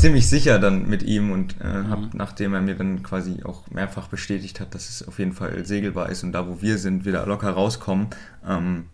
ziemlich 0.00 0.28
sicher 0.28 0.58
dann 0.58 0.88
mit 0.88 1.02
ihm 1.02 1.30
und 1.30 1.56
äh, 1.60 1.66
mhm. 1.66 1.90
hab, 1.90 2.14
nachdem 2.14 2.54
er 2.54 2.60
mir 2.60 2.74
dann 2.74 3.02
quasi 3.02 3.42
auch 3.44 3.70
mehrfach 3.70 4.08
bestätigt 4.08 4.60
hat, 4.60 4.74
dass 4.74 4.88
es 4.88 5.06
auf 5.06 5.18
jeden 5.18 5.32
Fall 5.32 5.64
segelbar 5.64 6.08
ist 6.08 6.24
und 6.24 6.32
da, 6.32 6.48
wo 6.48 6.60
wir 6.60 6.78
sind, 6.78 7.04
wieder 7.04 7.26
locker 7.26 7.50
rauskommen, 7.50 8.08
ähm, 8.46 8.84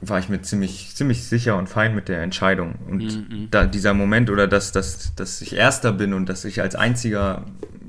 war 0.00 0.18
ich 0.18 0.28
mir 0.28 0.42
ziemlich, 0.42 0.94
ziemlich 0.94 1.24
sicher 1.24 1.56
und 1.56 1.68
fein 1.68 1.94
mit 1.94 2.08
der 2.08 2.22
Entscheidung. 2.22 2.74
Und 2.88 3.02
mhm. 3.02 3.48
da 3.50 3.66
dieser 3.66 3.94
Moment 3.94 4.30
oder 4.30 4.46
dass, 4.46 4.72
dass, 4.72 5.14
dass 5.14 5.40
ich 5.40 5.54
Erster 5.54 5.92
bin 5.92 6.12
und 6.12 6.28
dass 6.28 6.44
ich 6.44 6.60
als 6.60 6.74
einziger 6.74 7.44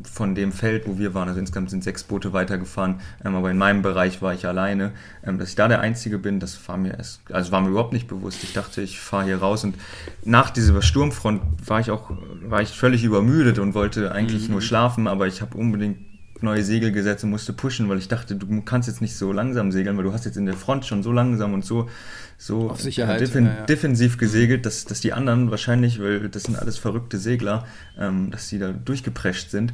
von 0.08 0.36
dem 0.36 0.52
Feld, 0.52 0.88
wo 0.88 0.98
wir 0.98 1.14
waren, 1.14 1.28
also 1.28 1.40
insgesamt 1.40 1.70
sind 1.70 1.84
sechs 1.84 2.04
Boote 2.04 2.34
weitergefahren, 2.34 3.02
ähm, 3.24 3.36
aber 3.36 3.52
in 3.52 3.58
meinem 3.58 3.82
Bereich 3.82 4.22
war 4.22 4.34
ich 4.34 4.48
alleine, 4.48 4.92
ähm, 5.24 5.38
dass 5.38 5.50
ich 5.50 5.56
da 5.56 5.68
der 5.68 5.82
Einzige 5.82 6.18
bin, 6.18 6.40
das 6.40 6.68
war 6.68 6.78
mir 6.78 6.98
erst, 6.98 7.22
also 7.32 7.52
war 7.52 7.62
mir 7.62 7.70
überhaupt 7.70 7.94
nicht 7.94 8.08
bewusst. 8.08 8.44
Ich 8.44 8.54
dachte, 8.54 8.82
ich 8.82 9.00
fahre 9.00 9.26
hier 9.26 9.38
raus 9.38 9.64
und 9.64 9.76
nach 10.24 10.50
dieser 10.50 10.82
Sturmfront 10.82 11.42
war 11.66 11.80
ich 11.80 11.92
auch, 11.92 12.12
war 12.44 12.62
ich 12.62 12.70
völlig 12.70 13.04
übermüdet 13.04 13.60
und 13.60 13.74
wollte 13.74 14.12
eigentlich 14.12 14.48
mhm. 14.48 14.54
nur 14.54 14.62
schlafen, 14.62 15.08
aber 15.08 15.28
ich 15.28 15.42
habe 15.42 15.58
unbedingt 15.58 15.98
neue 16.42 16.64
Segel 16.64 16.92
gesetzt 16.92 17.24
und 17.24 17.32
musste 17.32 17.54
pushen, 17.54 17.90
weil 17.90 17.98
ich 17.98 18.08
dachte, 18.08 18.36
du 18.36 18.62
kannst 18.62 18.88
jetzt 18.88 19.02
nicht 19.02 19.16
so 19.16 19.32
langsam 19.32 19.72
segeln, 19.72 19.98
weil 19.98 20.04
du 20.04 20.14
hast 20.14 20.26
jetzt 20.26 20.38
in 20.38 20.46
der 20.46 20.56
Front 20.56 20.86
schon 20.86 21.04
so 21.04 21.12
langsam 21.12 21.54
und 21.54 21.66
so, 21.66 21.90
so 22.38 22.70
defen 22.70 23.46
ja, 23.46 23.54
ja. 23.54 23.66
defensiv 23.66 24.18
gesegelt, 24.18 24.66
dass, 24.66 24.86
dass 24.86 25.02
die 25.02 25.14
anderen 25.14 25.52
wahrscheinlich, 25.52 26.02
weil 26.02 26.30
das 26.30 26.44
sind 26.44 26.58
alles 26.58 26.78
verrückte 26.78 27.18
Segler, 27.18 27.66
ähm, 27.98 28.32
dass 28.32 28.50
die 28.50 28.60
da 28.60 28.72
durchgeprescht 28.72 29.50
sind. 29.50 29.74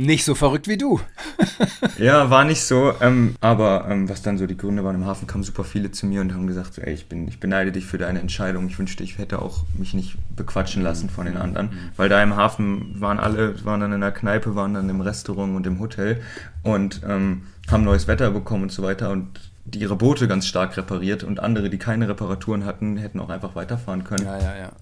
Nicht 0.00 0.24
so 0.24 0.36
verrückt 0.36 0.68
wie 0.68 0.76
du. 0.76 1.00
ja, 1.98 2.30
war 2.30 2.44
nicht 2.44 2.62
so. 2.62 2.92
Ähm, 3.00 3.34
aber 3.40 3.86
ähm, 3.90 4.08
was 4.08 4.22
dann 4.22 4.38
so 4.38 4.46
die 4.46 4.56
Gründe 4.56 4.84
waren, 4.84 4.94
im 4.94 5.04
Hafen 5.04 5.26
kamen 5.26 5.42
super 5.42 5.64
viele 5.64 5.90
zu 5.90 6.06
mir 6.06 6.20
und 6.20 6.32
haben 6.32 6.46
gesagt, 6.46 6.74
so, 6.74 6.82
ey, 6.82 6.94
ich, 6.94 7.08
bin, 7.08 7.26
ich 7.26 7.40
beneide 7.40 7.72
dich 7.72 7.84
für 7.84 7.98
deine 7.98 8.20
Entscheidung. 8.20 8.68
Ich 8.68 8.78
wünschte, 8.78 9.02
ich 9.02 9.18
hätte 9.18 9.42
auch 9.42 9.64
mich 9.76 9.94
nicht 9.94 10.16
bequatschen 10.36 10.84
lassen 10.84 11.10
von 11.10 11.24
den 11.24 11.34
mhm. 11.34 11.40
anderen. 11.40 11.66
Mhm. 11.66 11.90
Weil 11.96 12.08
da 12.08 12.22
im 12.22 12.36
Hafen 12.36 13.00
waren 13.00 13.18
alle, 13.18 13.64
waren 13.64 13.80
dann 13.80 13.92
in 13.92 14.00
der 14.00 14.12
Kneipe, 14.12 14.54
waren 14.54 14.74
dann 14.74 14.88
im 14.88 15.00
Restaurant 15.00 15.56
und 15.56 15.66
im 15.66 15.80
Hotel 15.80 16.20
und 16.62 17.00
ähm, 17.04 17.48
haben 17.68 17.82
neues 17.82 18.06
Wetter 18.06 18.30
bekommen 18.30 18.62
und 18.62 18.72
so 18.72 18.84
weiter 18.84 19.10
und 19.10 19.26
die 19.64 19.80
ihre 19.80 19.96
Boote 19.96 20.28
ganz 20.28 20.46
stark 20.46 20.76
repariert 20.76 21.24
und 21.24 21.40
andere, 21.40 21.70
die 21.70 21.78
keine 21.78 22.08
Reparaturen 22.08 22.64
hatten, 22.64 22.98
hätten 22.98 23.18
auch 23.18 23.30
einfach 23.30 23.56
weiterfahren 23.56 24.04
können. 24.04 24.26
Ja, 24.26 24.38
ja, 24.38 24.56
ja. 24.58 24.72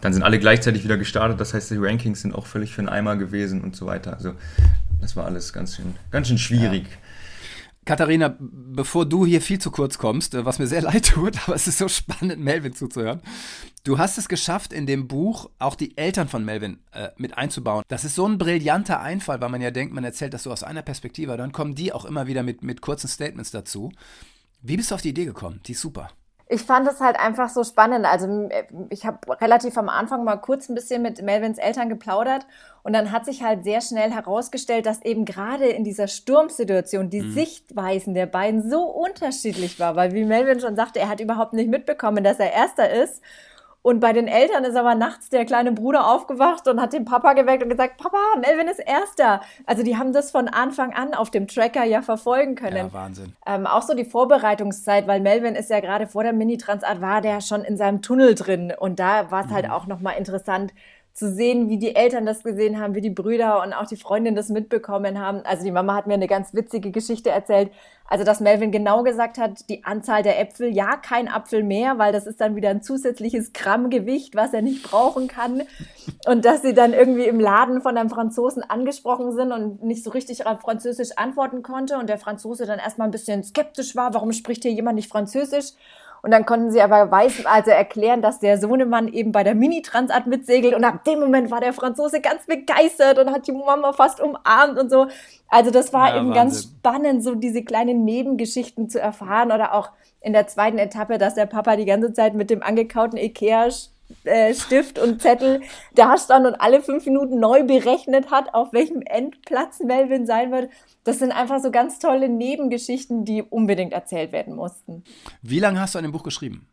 Dann 0.00 0.12
sind 0.12 0.22
alle 0.22 0.38
gleichzeitig 0.38 0.84
wieder 0.84 0.96
gestartet, 0.96 1.40
das 1.40 1.54
heißt, 1.54 1.70
die 1.70 1.76
Rankings 1.76 2.22
sind 2.22 2.34
auch 2.34 2.46
völlig 2.46 2.74
für 2.74 2.82
den 2.82 2.88
Eimer 2.88 3.16
gewesen 3.16 3.62
und 3.62 3.76
so 3.76 3.86
weiter. 3.86 4.14
Also 4.14 4.34
das 5.00 5.16
war 5.16 5.24
alles 5.26 5.52
ganz 5.52 5.76
schön, 5.76 5.94
ganz 6.10 6.28
schön 6.28 6.38
schwierig. 6.38 6.84
Ja. 6.84 6.96
Katharina, 7.84 8.34
bevor 8.38 9.04
du 9.04 9.26
hier 9.26 9.42
viel 9.42 9.58
zu 9.58 9.70
kurz 9.70 9.98
kommst, 9.98 10.34
äh, 10.34 10.44
was 10.44 10.58
mir 10.58 10.66
sehr 10.66 10.82
leid 10.82 11.06
tut, 11.06 11.38
aber 11.46 11.54
es 11.54 11.66
ist 11.66 11.78
so 11.78 11.88
spannend, 11.88 12.40
Melvin 12.40 12.74
zuzuhören. 12.74 13.20
Du 13.84 13.98
hast 13.98 14.16
es 14.16 14.28
geschafft, 14.28 14.72
in 14.72 14.86
dem 14.86 15.06
Buch 15.06 15.50
auch 15.58 15.74
die 15.74 15.96
Eltern 15.98 16.28
von 16.28 16.44
Melvin 16.44 16.78
äh, 16.92 17.10
mit 17.18 17.36
einzubauen. 17.36 17.82
Das 17.88 18.04
ist 18.04 18.14
so 18.14 18.26
ein 18.26 18.38
brillanter 18.38 19.00
Einfall, 19.00 19.40
weil 19.42 19.50
man 19.50 19.60
ja 19.60 19.70
denkt, 19.70 19.94
man 19.94 20.04
erzählt 20.04 20.32
das 20.32 20.44
so 20.44 20.52
aus 20.52 20.62
einer 20.62 20.82
Perspektive. 20.82 21.36
Dann 21.36 21.52
kommen 21.52 21.74
die 21.74 21.92
auch 21.92 22.06
immer 22.06 22.26
wieder 22.26 22.42
mit, 22.42 22.62
mit 22.62 22.80
kurzen 22.80 23.08
Statements 23.08 23.50
dazu. 23.50 23.92
Wie 24.62 24.78
bist 24.78 24.90
du 24.90 24.94
auf 24.94 25.02
die 25.02 25.10
Idee 25.10 25.26
gekommen? 25.26 25.60
Die 25.66 25.72
ist 25.72 25.82
super. 25.82 26.08
Ich 26.54 26.62
fand 26.62 26.86
es 26.86 27.00
halt 27.00 27.18
einfach 27.18 27.48
so 27.48 27.64
spannend. 27.64 28.06
Also 28.06 28.48
ich 28.88 29.04
habe 29.04 29.18
relativ 29.40 29.76
am 29.76 29.88
Anfang 29.88 30.22
mal 30.22 30.36
kurz 30.36 30.68
ein 30.68 30.76
bisschen 30.76 31.02
mit 31.02 31.20
Melvins 31.20 31.58
Eltern 31.58 31.88
geplaudert 31.88 32.46
und 32.84 32.92
dann 32.92 33.10
hat 33.10 33.24
sich 33.24 33.42
halt 33.42 33.64
sehr 33.64 33.80
schnell 33.80 34.12
herausgestellt, 34.12 34.86
dass 34.86 35.02
eben 35.02 35.24
gerade 35.24 35.66
in 35.66 35.82
dieser 35.82 36.06
Sturmsituation 36.06 37.10
die 37.10 37.22
mhm. 37.22 37.32
Sichtweisen 37.32 38.14
der 38.14 38.26
beiden 38.26 38.70
so 38.70 38.84
unterschiedlich 38.84 39.80
war, 39.80 39.96
weil 39.96 40.12
wie 40.12 40.24
Melvin 40.24 40.60
schon 40.60 40.76
sagte, 40.76 41.00
er 41.00 41.08
hat 41.08 41.18
überhaupt 41.18 41.54
nicht 41.54 41.68
mitbekommen, 41.68 42.22
dass 42.22 42.38
er 42.38 42.52
erster 42.52 42.88
ist 42.88 43.20
und 43.84 44.00
bei 44.00 44.14
den 44.14 44.28
Eltern 44.28 44.64
ist 44.64 44.76
aber 44.76 44.94
nachts 44.94 45.28
der 45.28 45.44
kleine 45.44 45.70
Bruder 45.70 46.10
aufgewacht 46.10 46.66
und 46.68 46.80
hat 46.80 46.94
den 46.94 47.04
Papa 47.04 47.34
geweckt 47.34 47.62
und 47.62 47.68
gesagt, 47.68 47.98
Papa, 47.98 48.16
Melvin 48.40 48.66
ist 48.66 48.78
Erster. 48.78 49.42
Also 49.66 49.82
die 49.82 49.98
haben 49.98 50.14
das 50.14 50.30
von 50.30 50.48
Anfang 50.48 50.94
an 50.94 51.12
auf 51.12 51.30
dem 51.30 51.46
Tracker 51.46 51.84
ja 51.84 52.00
verfolgen 52.00 52.54
können. 52.54 52.86
Ja, 52.86 52.92
Wahnsinn. 52.94 53.36
Ähm, 53.44 53.66
auch 53.66 53.82
so 53.82 53.92
die 53.92 54.06
Vorbereitungszeit, 54.06 55.06
weil 55.06 55.20
Melvin 55.20 55.54
ist 55.54 55.68
ja 55.68 55.80
gerade 55.80 56.06
vor 56.06 56.22
der 56.22 56.32
Mini-Transat, 56.32 57.02
war 57.02 57.20
der 57.20 57.42
schon 57.42 57.62
in 57.62 57.76
seinem 57.76 58.00
Tunnel 58.00 58.34
drin. 58.34 58.72
Und 58.74 59.00
da 59.00 59.30
war 59.30 59.44
es 59.44 59.52
halt 59.52 59.66
mhm. 59.66 59.70
halt 59.70 59.82
auch 59.82 59.86
nochmal 59.86 60.16
interessant, 60.16 60.72
zu 61.14 61.32
sehen, 61.32 61.68
wie 61.68 61.78
die 61.78 61.94
Eltern 61.94 62.26
das 62.26 62.42
gesehen 62.42 62.80
haben, 62.80 62.96
wie 62.96 63.00
die 63.00 63.08
Brüder 63.08 63.62
und 63.62 63.72
auch 63.72 63.86
die 63.86 63.96
Freundin 63.96 64.34
das 64.34 64.48
mitbekommen 64.48 65.20
haben. 65.20 65.42
Also 65.44 65.62
die 65.62 65.70
Mama 65.70 65.94
hat 65.94 66.08
mir 66.08 66.14
eine 66.14 66.26
ganz 66.26 66.52
witzige 66.54 66.90
Geschichte 66.90 67.30
erzählt. 67.30 67.70
Also 68.06 68.24
dass 68.24 68.40
Melvin 68.40 68.72
genau 68.72 69.04
gesagt 69.04 69.38
hat, 69.38 69.68
die 69.68 69.84
Anzahl 69.84 70.24
der 70.24 70.40
Äpfel, 70.40 70.68
ja, 70.74 70.96
kein 70.96 71.28
Apfel 71.28 71.62
mehr, 71.62 71.98
weil 71.98 72.12
das 72.12 72.26
ist 72.26 72.40
dann 72.40 72.56
wieder 72.56 72.68
ein 72.68 72.82
zusätzliches 72.82 73.52
Grammgewicht, 73.52 74.34
was 74.34 74.52
er 74.52 74.60
nicht 74.60 74.82
brauchen 74.82 75.28
kann. 75.28 75.62
Und 76.26 76.44
dass 76.44 76.62
sie 76.62 76.74
dann 76.74 76.92
irgendwie 76.92 77.26
im 77.26 77.38
Laden 77.38 77.80
von 77.80 77.96
einem 77.96 78.10
Franzosen 78.10 78.62
angesprochen 78.62 79.32
sind 79.32 79.52
und 79.52 79.84
nicht 79.84 80.02
so 80.02 80.10
richtig 80.10 80.46
auf 80.46 80.60
Französisch 80.60 81.10
antworten 81.16 81.62
konnte 81.62 81.96
und 81.96 82.08
der 82.08 82.18
Franzose 82.18 82.66
dann 82.66 82.80
erstmal 82.80 83.06
ein 83.06 83.12
bisschen 83.12 83.44
skeptisch 83.44 83.94
war, 83.94 84.14
warum 84.14 84.32
spricht 84.32 84.64
hier 84.64 84.72
jemand 84.72 84.96
nicht 84.96 85.08
Französisch? 85.08 85.74
Und 86.24 86.30
dann 86.30 86.46
konnten 86.46 86.70
sie 86.70 86.80
aber 86.80 87.10
weiß, 87.10 87.44
also 87.44 87.70
erklären, 87.70 88.22
dass 88.22 88.38
der 88.40 88.58
Sohnemann 88.58 89.08
eben 89.08 89.30
bei 89.30 89.44
der 89.44 89.54
Mini-Transat 89.54 90.26
mitsegelt. 90.26 90.74
Und 90.74 90.82
ab 90.82 91.04
dem 91.04 91.20
Moment 91.20 91.50
war 91.50 91.60
der 91.60 91.74
Franzose 91.74 92.22
ganz 92.22 92.46
begeistert 92.46 93.18
und 93.18 93.30
hat 93.30 93.46
die 93.46 93.52
Mama 93.52 93.92
fast 93.92 94.22
umarmt 94.22 94.78
und 94.78 94.88
so. 94.88 95.08
Also 95.48 95.70
das 95.70 95.92
war 95.92 96.08
ja, 96.08 96.16
eben 96.16 96.28
Wahnsinn. 96.30 96.34
ganz 96.34 96.62
spannend, 96.62 97.22
so 97.22 97.34
diese 97.34 97.62
kleinen 97.62 98.06
Nebengeschichten 98.06 98.88
zu 98.88 98.98
erfahren. 98.98 99.52
Oder 99.52 99.74
auch 99.74 99.90
in 100.22 100.32
der 100.32 100.46
zweiten 100.46 100.78
Etappe, 100.78 101.18
dass 101.18 101.34
der 101.34 101.44
Papa 101.44 101.76
die 101.76 101.84
ganze 101.84 102.14
Zeit 102.14 102.32
mit 102.32 102.48
dem 102.48 102.62
angekauten 102.62 103.18
Ikea 103.18 103.68
äh, 104.24 104.54
Stift 104.54 104.98
und 104.98 105.20
Zettel 105.20 105.62
da 105.94 106.16
stand 106.16 106.46
und 106.46 106.54
alle 106.54 106.82
fünf 106.82 107.04
Minuten 107.06 107.40
neu 107.40 107.64
berechnet 107.64 108.30
hat, 108.30 108.54
auf 108.54 108.72
welchem 108.72 109.02
Endplatz 109.02 109.80
Melvin 109.80 110.26
sein 110.26 110.52
wird. 110.52 110.70
Das 111.04 111.18
sind 111.18 111.32
einfach 111.32 111.60
so 111.60 111.70
ganz 111.70 111.98
tolle 111.98 112.28
Nebengeschichten, 112.28 113.24
die 113.24 113.42
unbedingt 113.42 113.92
erzählt 113.92 114.32
werden 114.32 114.54
mussten. 114.54 115.04
Wie 115.42 115.60
lange 115.60 115.80
hast 115.80 115.94
du 115.94 115.98
an 115.98 116.04
dem 116.04 116.12
Buch 116.12 116.22
geschrieben? 116.22 116.66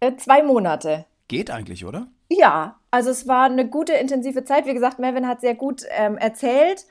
Äh, 0.00 0.16
zwei 0.16 0.42
Monate. 0.42 1.06
Geht 1.28 1.50
eigentlich, 1.50 1.84
oder? 1.84 2.08
Ja, 2.28 2.80
also 2.90 3.10
es 3.10 3.26
war 3.26 3.44
eine 3.44 3.68
gute, 3.68 3.94
intensive 3.94 4.44
Zeit. 4.44 4.66
Wie 4.66 4.74
gesagt, 4.74 4.98
Melvin 4.98 5.26
hat 5.26 5.40
sehr 5.40 5.54
gut 5.54 5.82
ähm, 5.90 6.18
erzählt. 6.18 6.84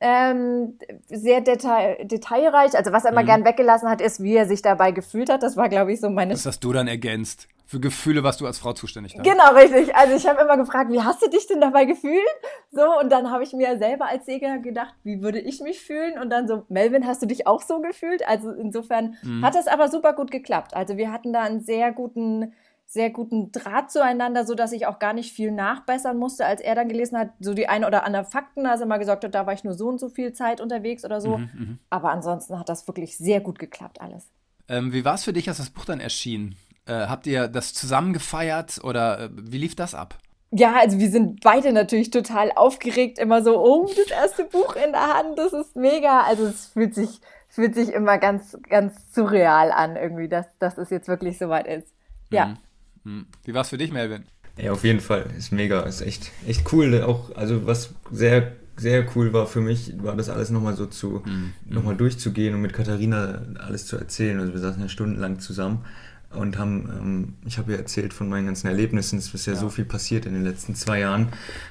Ähm, 0.00 0.78
sehr 1.08 1.40
detail, 1.40 2.04
detailreich. 2.04 2.76
Also 2.76 2.92
was 2.92 3.04
er 3.04 3.12
immer 3.12 3.22
mhm. 3.22 3.26
gern 3.26 3.44
weggelassen 3.44 3.88
hat, 3.88 4.00
ist, 4.00 4.22
wie 4.22 4.36
er 4.36 4.46
sich 4.46 4.62
dabei 4.62 4.92
gefühlt 4.92 5.30
hat. 5.30 5.42
Das 5.42 5.56
war, 5.56 5.68
glaube 5.68 5.92
ich, 5.92 6.00
so 6.00 6.08
meine. 6.08 6.32
Das 6.32 6.46
hast 6.46 6.60
du 6.60 6.72
dann 6.72 6.86
ergänzt 6.86 7.48
für 7.68 7.80
Gefühle, 7.80 8.24
was 8.24 8.38
du 8.38 8.46
als 8.46 8.58
Frau 8.58 8.72
zuständig 8.72 9.14
hast. 9.14 9.24
Genau, 9.24 9.52
richtig. 9.52 9.94
Also 9.94 10.16
ich 10.16 10.26
habe 10.26 10.40
immer 10.40 10.56
gefragt, 10.56 10.90
wie 10.90 11.02
hast 11.02 11.20
du 11.20 11.28
dich 11.28 11.46
denn 11.48 11.60
dabei 11.60 11.84
gefühlt? 11.84 12.26
So, 12.72 12.98
und 12.98 13.12
dann 13.12 13.30
habe 13.30 13.42
ich 13.42 13.52
mir 13.52 13.76
selber 13.76 14.06
als 14.06 14.24
Segler 14.24 14.56
gedacht, 14.56 14.94
wie 15.04 15.20
würde 15.20 15.38
ich 15.38 15.60
mich 15.60 15.80
fühlen? 15.80 16.18
Und 16.18 16.30
dann 16.30 16.48
so, 16.48 16.64
Melvin, 16.70 17.06
hast 17.06 17.20
du 17.20 17.26
dich 17.26 17.46
auch 17.46 17.60
so 17.60 17.82
gefühlt? 17.82 18.26
Also 18.26 18.52
insofern 18.52 19.16
mhm. 19.22 19.44
hat 19.44 19.54
es 19.54 19.66
aber 19.66 19.88
super 19.88 20.14
gut 20.14 20.30
geklappt. 20.30 20.74
Also 20.74 20.96
wir 20.96 21.12
hatten 21.12 21.34
da 21.34 21.42
einen 21.42 21.60
sehr 21.60 21.92
guten, 21.92 22.54
sehr 22.90 23.10
guten 23.10 23.52
Draht 23.52 23.92
zueinander, 23.92 24.46
so 24.46 24.54
dass 24.54 24.72
ich 24.72 24.86
auch 24.86 24.98
gar 24.98 25.12
nicht 25.12 25.32
viel 25.32 25.52
nachbessern 25.52 26.16
musste, 26.16 26.46
als 26.46 26.62
er 26.62 26.74
dann 26.74 26.88
gelesen 26.88 27.18
hat, 27.18 27.28
so 27.38 27.52
die 27.52 27.68
ein 27.68 27.84
oder 27.84 28.04
anderen 28.04 28.24
Fakten, 28.24 28.64
also 28.64 28.86
mal 28.86 28.96
gesagt 28.96 29.24
hat, 29.24 29.34
da 29.34 29.46
war 29.46 29.52
ich 29.52 29.62
nur 29.62 29.74
so 29.74 29.88
und 29.88 30.00
so 30.00 30.08
viel 30.08 30.32
Zeit 30.32 30.60
unterwegs 30.60 31.04
oder 31.04 31.20
so. 31.20 31.36
Mhm, 31.36 31.50
mhm. 31.52 31.78
aber 31.90 32.10
ansonsten 32.10 32.58
hat 32.58 32.70
das 32.70 32.88
wirklich 32.88 33.18
sehr 33.18 33.40
gut 33.40 33.58
geklappt 33.58 34.00
alles. 34.00 34.30
Ähm, 34.68 34.92
wie 34.94 35.04
war 35.04 35.14
es 35.14 35.24
für 35.24 35.34
dich, 35.34 35.48
als 35.48 35.58
das 35.58 35.68
Buch 35.68 35.84
dann 35.84 36.00
erschien? 36.00 36.56
Äh, 36.86 37.06
habt 37.06 37.26
ihr 37.26 37.48
das 37.48 37.74
zusammen 37.74 38.14
gefeiert 38.14 38.80
oder 38.82 39.20
äh, 39.20 39.28
wie 39.32 39.58
lief 39.58 39.76
das 39.76 39.94
ab? 39.94 40.16
Ja, 40.50 40.76
also 40.76 40.98
wir 40.98 41.10
sind 41.10 41.42
beide 41.42 41.72
natürlich 41.72 42.08
total 42.08 42.52
aufgeregt, 42.52 43.18
immer 43.18 43.42
so, 43.42 43.62
oh, 43.62 43.86
das 43.94 44.10
erste 44.10 44.44
Buch 44.44 44.76
in 44.76 44.92
der 44.92 45.14
Hand, 45.14 45.38
das 45.38 45.52
ist 45.52 45.76
mega. 45.76 46.22
Also 46.22 46.46
es 46.46 46.68
fühlt 46.68 46.94
sich 46.94 47.20
fühlt 47.50 47.74
sich 47.74 47.92
immer 47.92 48.18
ganz, 48.18 48.56
ganz 48.68 49.12
surreal 49.12 49.72
an, 49.72 49.96
irgendwie, 49.96 50.28
dass, 50.28 50.46
dass 50.58 50.78
es 50.78 50.90
jetzt 50.90 51.08
wirklich 51.08 51.38
soweit 51.38 51.66
ist. 51.66 51.92
Ja. 52.30 52.46
Mhm. 52.46 52.58
Mhm. 53.04 53.26
Wie 53.44 53.54
war 53.54 53.62
es 53.62 53.68
für 53.68 53.78
dich, 53.78 53.92
Melvin? 53.92 54.24
Ja, 54.56 54.72
auf 54.72 54.84
jeden 54.84 55.00
Fall. 55.00 55.26
Ist 55.36 55.52
mega. 55.52 55.80
Ist 55.82 56.00
echt, 56.00 56.32
echt 56.46 56.72
cool. 56.72 57.02
Auch, 57.02 57.34
also 57.36 57.66
was 57.66 57.94
sehr, 58.10 58.52
sehr 58.76 59.06
cool 59.14 59.32
war 59.32 59.46
für 59.46 59.60
mich, 59.60 59.94
war 60.02 60.16
das 60.16 60.28
alles 60.28 60.50
nochmal 60.50 60.76
so 60.76 60.86
zu, 60.86 61.22
mhm. 61.24 61.52
nochmal 61.66 61.96
durchzugehen 61.96 62.54
und 62.54 62.62
mit 62.62 62.72
Katharina 62.72 63.42
alles 63.58 63.86
zu 63.86 63.96
erzählen. 63.96 64.38
Also 64.40 64.52
wir 64.52 64.60
saßen 64.60 64.82
ja 64.82 64.88
stundenlang 64.88 65.38
zusammen 65.38 65.84
und 66.30 66.58
haben, 66.58 66.90
ähm, 66.90 67.34
ich 67.46 67.58
habe 67.58 67.72
ja 67.72 67.78
erzählt 67.78 68.12
von 68.12 68.28
meinen 68.28 68.46
ganzen 68.46 68.66
Erlebnissen, 68.66 69.18
es 69.18 69.32
ist 69.32 69.46
ja, 69.46 69.54
ja, 69.54 69.58
so 69.58 69.70
viel 69.70 69.84
passiert 69.84 70.26
in 70.26 70.34
den 70.34 70.44
letzten 70.44 70.74
zwei 70.74 71.00
Jahren, 71.00 71.28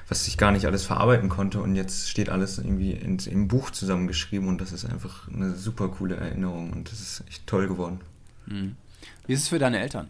was 0.08 0.26
ich 0.26 0.36
gar 0.36 0.50
nicht 0.50 0.66
alles 0.66 0.84
verarbeiten 0.84 1.28
konnte 1.28 1.60
und 1.60 1.76
jetzt 1.76 2.08
steht 2.08 2.28
alles 2.28 2.58
irgendwie 2.58 2.92
in, 2.92 3.18
im 3.18 3.46
Buch 3.46 3.70
zusammengeschrieben 3.70 4.48
und 4.48 4.60
das 4.60 4.72
ist 4.72 4.84
einfach 4.84 5.28
eine 5.28 5.54
super 5.54 5.88
coole 5.88 6.16
Erinnerung 6.16 6.72
und 6.72 6.90
das 6.90 7.00
ist 7.00 7.24
echt 7.28 7.46
toll 7.46 7.68
geworden. 7.68 8.00
Mhm. 8.46 8.74
Wie 9.26 9.34
ist 9.34 9.42
es 9.42 9.48
für 9.48 9.60
deine 9.60 9.78
Eltern? 9.78 10.08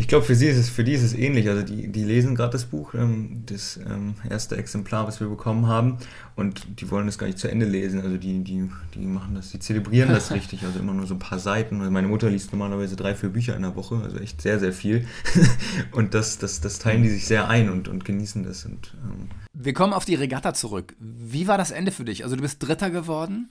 Ich 0.00 0.08
glaube, 0.08 0.24
für 0.24 0.34
sie 0.34 0.46
ist 0.46 0.56
es, 0.56 0.70
für 0.70 0.82
die 0.82 0.94
ist 0.94 1.02
es 1.02 1.12
ähnlich. 1.12 1.46
Also 1.50 1.62
die, 1.62 1.88
die 1.88 2.04
lesen 2.04 2.34
gerade 2.34 2.52
das 2.52 2.64
Buch, 2.64 2.94
ähm, 2.94 3.42
das 3.44 3.78
ähm, 3.86 4.14
erste 4.30 4.56
Exemplar, 4.56 5.06
was 5.06 5.20
wir 5.20 5.28
bekommen 5.28 5.66
haben, 5.66 5.98
und 6.36 6.80
die 6.80 6.90
wollen 6.90 7.04
das 7.04 7.18
gar 7.18 7.26
nicht 7.26 7.38
zu 7.38 7.50
Ende 7.50 7.66
lesen. 7.66 8.00
Also 8.00 8.16
die, 8.16 8.42
die, 8.42 8.70
die 8.94 9.00
machen 9.00 9.34
das, 9.34 9.50
die 9.50 9.58
zelebrieren 9.58 10.08
das 10.08 10.32
richtig. 10.32 10.62
Also 10.62 10.78
immer 10.78 10.94
nur 10.94 11.06
so 11.06 11.16
ein 11.16 11.18
paar 11.18 11.38
Seiten. 11.38 11.80
Also 11.80 11.90
meine 11.90 12.08
Mutter 12.08 12.30
liest 12.30 12.50
normalerweise 12.50 12.96
drei, 12.96 13.14
vier 13.14 13.28
Bücher 13.28 13.54
in 13.54 13.60
der 13.60 13.76
Woche, 13.76 13.96
also 14.02 14.16
echt 14.16 14.40
sehr, 14.40 14.58
sehr 14.58 14.72
viel. 14.72 15.06
und 15.92 16.14
das, 16.14 16.38
das, 16.38 16.62
das 16.62 16.78
teilen 16.78 17.02
die 17.02 17.10
sich 17.10 17.26
sehr 17.26 17.50
ein 17.50 17.68
und, 17.68 17.86
und 17.86 18.06
genießen 18.06 18.42
das. 18.42 18.64
Und, 18.64 18.94
ähm 19.04 19.28
wir 19.52 19.74
kommen 19.74 19.92
auf 19.92 20.06
die 20.06 20.14
Regatta 20.14 20.54
zurück. 20.54 20.96
Wie 20.98 21.46
war 21.46 21.58
das 21.58 21.72
Ende 21.72 21.92
für 21.92 22.06
dich? 22.06 22.24
Also 22.24 22.36
du 22.36 22.42
bist 22.42 22.66
Dritter 22.66 22.88
geworden 22.88 23.50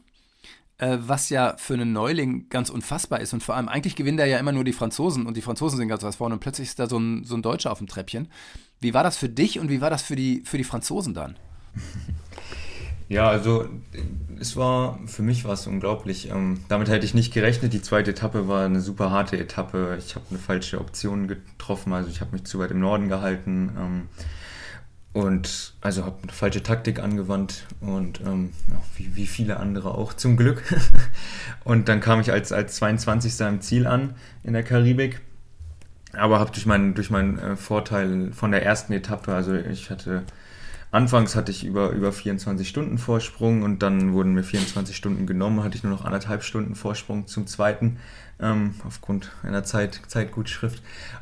was 0.79 1.29
ja 1.29 1.55
für 1.57 1.73
einen 1.73 1.93
Neuling 1.93 2.49
ganz 2.49 2.69
unfassbar 2.69 3.19
ist. 3.19 3.33
Und 3.33 3.43
vor 3.43 3.55
allem, 3.55 3.67
eigentlich 3.67 3.95
gewinnen 3.95 4.17
da 4.17 4.25
ja 4.25 4.37
immer 4.37 4.51
nur 4.51 4.63
die 4.63 4.73
Franzosen 4.73 5.25
und 5.25 5.37
die 5.37 5.41
Franzosen 5.41 5.77
sind 5.77 5.87
ganz 5.87 6.03
was 6.03 6.17
vorne 6.17 6.35
und 6.35 6.39
plötzlich 6.39 6.69
ist 6.69 6.79
da 6.79 6.87
so 6.87 6.97
ein, 6.97 7.23
so 7.25 7.35
ein 7.35 7.41
Deutscher 7.41 7.71
auf 7.71 7.79
dem 7.79 7.87
Treppchen. 7.87 8.29
Wie 8.79 8.93
war 8.93 9.03
das 9.03 9.17
für 9.17 9.29
dich 9.29 9.59
und 9.59 9.69
wie 9.69 9.81
war 9.81 9.89
das 9.89 10.01
für 10.01 10.15
die, 10.15 10.43
für 10.45 10.57
die 10.57 10.63
Franzosen 10.63 11.13
dann? 11.13 11.37
Ja, 13.09 13.27
also 13.27 13.67
es 14.39 14.55
war, 14.55 14.99
für 15.07 15.23
mich 15.23 15.43
war 15.43 15.53
es 15.53 15.65
unglaublich. 15.65 16.29
Ähm, 16.29 16.59
damit 16.69 16.89
hätte 16.89 17.05
ich 17.05 17.15
nicht 17.15 17.33
gerechnet. 17.33 17.73
Die 17.73 17.81
zweite 17.81 18.11
Etappe 18.11 18.47
war 18.47 18.65
eine 18.65 18.81
super 18.81 19.09
harte 19.09 19.35
Etappe. 19.37 19.97
Ich 19.97 20.13
habe 20.13 20.25
eine 20.29 20.37
falsche 20.37 20.79
Option 20.79 21.27
getroffen, 21.27 21.91
also 21.91 22.07
ich 22.07 22.21
habe 22.21 22.33
mich 22.33 22.43
zu 22.43 22.59
weit 22.59 22.69
im 22.69 22.79
Norden 22.79 23.09
gehalten. 23.09 23.71
Ähm, 23.77 24.09
und 25.13 25.74
also 25.82 26.06
habe 26.06 26.17
eine 26.22 26.32
falsche 26.32 26.62
Taktik 26.62 27.00
angewandt 27.00 27.65
und 27.82 28.22
ähm, 28.22 28.52
ja, 28.67 28.76
wie, 28.95 29.15
wie, 29.15 29.28
viele 29.28 29.58
andere 29.58 29.95
auch 29.95 30.13
zum 30.13 30.38
Glück. 30.38 30.63
und 31.63 31.89
dann 31.89 32.00
kam 32.00 32.19
ich 32.19 32.32
als, 32.32 32.52
als 32.52 32.76
22. 32.76 33.39
im 33.41 33.62
Ziel 33.62 33.88
an 33.88 34.13
in 34.43 34.54
der 34.54 34.63
Karibik. 34.63 35.22
Aber 36.13 36.39
habe 36.39 36.52
durch 36.52 36.65
meinen 36.65 36.95
durch 36.95 37.10
meinen 37.12 37.38
äh, 37.38 37.56
Vorteil 37.56 38.32
von 38.34 38.52
der 38.52 38.63
ersten 38.63 38.93
Etappe, 38.93 39.34
also 39.34 39.54
ich 39.54 39.89
hatte 39.89 40.24
anfangs 40.91 41.36
hatte 41.36 41.52
ich 41.52 41.63
über, 41.63 41.89
über 41.91 42.12
24 42.12 42.67
Stunden 42.67 42.98
Vorsprung 42.98 43.62
und 43.62 43.84
dann 43.84 44.13
wurden 44.13 44.34
mir 44.34 44.43
24 44.43 44.95
Stunden 44.95 45.28
genommen, 45.28 45.63
hatte 45.63 45.78
ich 45.78 45.84
nur 45.84 45.91
noch 45.91 46.06
anderthalb 46.06 46.43
Stunden 46.43 46.76
Vorsprung 46.76 47.28
zum 47.28 47.45
zweiten 47.45 47.98
ähm, 48.39 48.76
aufgrund 48.86 49.32
einer 49.43 49.63
Zeit, 49.63 50.02
Zeitgutschrift. 50.08 50.82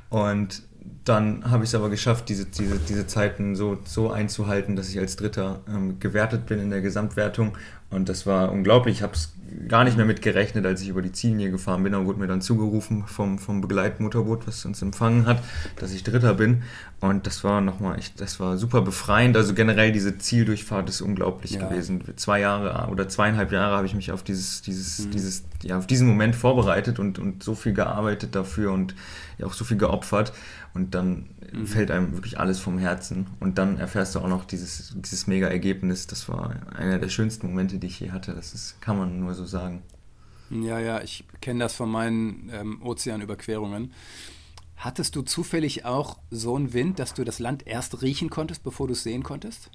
Und 0.09 0.63
dann 1.03 1.49
habe 1.49 1.63
ich 1.63 1.69
es 1.69 1.75
aber 1.75 1.89
geschafft, 1.89 2.29
diese, 2.29 2.45
diese, 2.45 2.77
diese 2.79 3.07
Zeiten 3.07 3.55
so, 3.55 3.77
so 3.85 4.11
einzuhalten, 4.11 4.75
dass 4.75 4.89
ich 4.89 4.99
als 4.99 5.15
Dritter 5.15 5.61
ähm, 5.67 5.99
gewertet 5.99 6.45
bin 6.45 6.59
in 6.59 6.69
der 6.69 6.81
Gesamtwertung. 6.81 7.57
Und 7.89 8.09
das 8.09 8.25
war 8.25 8.51
unglaublich. 8.51 8.97
Ich 8.97 9.01
habe 9.01 9.13
es 9.13 9.33
gar 9.69 9.85
nicht 9.85 9.95
mehr 9.95 10.05
mit 10.05 10.21
gerechnet, 10.21 10.65
als 10.65 10.81
ich 10.81 10.89
über 10.89 11.01
die 11.01 11.13
Ziellinie 11.13 11.51
gefahren 11.51 11.83
bin. 11.83 11.93
Da 11.93 12.05
wurde 12.05 12.19
mir 12.19 12.27
dann 12.27 12.41
zugerufen 12.41 13.05
vom, 13.07 13.39
vom 13.39 13.61
Begleitmotorboot, 13.61 14.45
was 14.45 14.65
uns 14.65 14.81
empfangen 14.81 15.25
hat, 15.25 15.41
dass 15.77 15.93
ich 15.93 16.03
Dritter 16.03 16.33
bin. 16.33 16.63
Und 16.99 17.27
das 17.27 17.43
war 17.45 17.61
nochmal 17.61 17.97
echt, 17.97 18.19
das 18.19 18.39
war 18.39 18.57
super 18.57 18.81
befreiend. 18.81 19.37
Also 19.37 19.53
generell 19.53 19.93
diese 19.93 20.17
Zieldurchfahrt 20.17 20.89
ist 20.89 20.99
unglaublich 20.99 21.51
ja. 21.51 21.65
gewesen. 21.65 22.03
Zwei 22.17 22.41
Jahre 22.41 22.89
oder 22.91 23.07
zweieinhalb 23.07 23.53
Jahre 23.53 23.77
habe 23.77 23.85
ich 23.85 23.95
mich 23.95 24.11
auf 24.11 24.23
dieses, 24.23 24.61
dieses, 24.63 25.05
mhm. 25.05 25.11
dieses, 25.11 25.43
ja, 25.63 25.77
auf 25.77 25.87
diesen 25.87 26.07
Moment 26.07 26.35
vorbereitet 26.35 26.99
und, 26.99 27.19
und 27.19 27.41
so 27.41 27.55
viel 27.55 27.73
gearbeitet 27.73 28.35
dafür 28.35 28.73
und 28.73 28.95
ja 29.37 29.45
auch 29.45 29.53
so 29.53 29.63
viel 29.63 29.77
geopfert. 29.77 30.33
Und 30.77 30.93
dann 30.93 31.25
mhm. 31.51 31.65
fällt 31.65 31.89
einem 31.89 32.13
wirklich 32.13 32.39
alles 32.39 32.59
vom 32.59 32.77
Herzen. 32.77 33.25
Und 33.39 33.57
dann 33.57 33.79
erfährst 33.79 34.13
du 34.13 34.19
auch 34.19 34.27
noch 34.27 34.45
dieses, 34.45 34.93
dieses 34.95 35.25
mega 35.25 35.47
Ergebnis. 35.47 36.05
Das 36.05 36.29
war 36.29 36.55
einer 36.75 36.99
der 36.99 37.09
schönsten 37.09 37.47
Momente, 37.47 37.79
die 37.79 37.87
ich 37.87 37.99
je 37.99 38.11
hatte. 38.11 38.35
Das 38.35 38.53
ist, 38.53 38.79
kann 38.79 38.95
man 38.95 39.19
nur 39.19 39.33
so 39.33 39.43
sagen. 39.43 39.81
Ja, 40.51 40.77
ja, 40.77 41.01
ich 41.01 41.25
kenne 41.41 41.61
das 41.61 41.73
von 41.73 41.89
meinen 41.89 42.51
ähm, 42.53 42.83
Ozeanüberquerungen. 42.83 43.91
Hattest 44.75 45.15
du 45.15 45.23
zufällig 45.23 45.83
auch 45.83 46.19
so 46.29 46.55
einen 46.55 46.73
Wind, 46.73 46.99
dass 46.99 47.15
du 47.15 47.23
das 47.23 47.39
Land 47.39 47.65
erst 47.65 48.03
riechen 48.03 48.29
konntest, 48.29 48.63
bevor 48.63 48.85
du 48.85 48.93
es 48.93 49.01
sehen 49.01 49.23
konntest? 49.23 49.71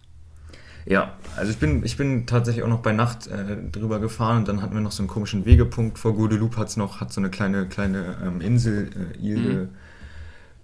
Ja, 0.87 1.17
also 1.37 1.51
ich 1.51 1.59
bin, 1.59 1.85
ich 1.85 1.97
bin 1.97 2.27
tatsächlich 2.27 2.63
auch 2.63 2.69
noch 2.69 2.83
bei 2.83 2.93
Nacht 2.93 3.27
äh, 3.27 3.57
drüber 3.73 3.99
gefahren 3.99 4.39
und 4.39 4.49
dann 4.49 4.63
hatten 4.63 4.75
wir 4.75 4.81
noch 4.81 4.93
so 4.93 5.03
einen 5.03 5.09
komischen 5.09 5.47
Wegepunkt. 5.47 5.99
Vor 5.99 6.15
Guadeloupe 6.15 6.57
hat 6.59 6.69
es 6.69 6.77
noch, 6.77 7.01
hat 7.01 7.13
so 7.13 7.21
eine 7.21 7.31
kleine, 7.31 7.67
kleine 7.67 8.19
ähm, 8.25 8.41
Insel, 8.41 8.91
äh, 8.95 9.19
Ile, 9.19 9.65
mhm 9.65 9.69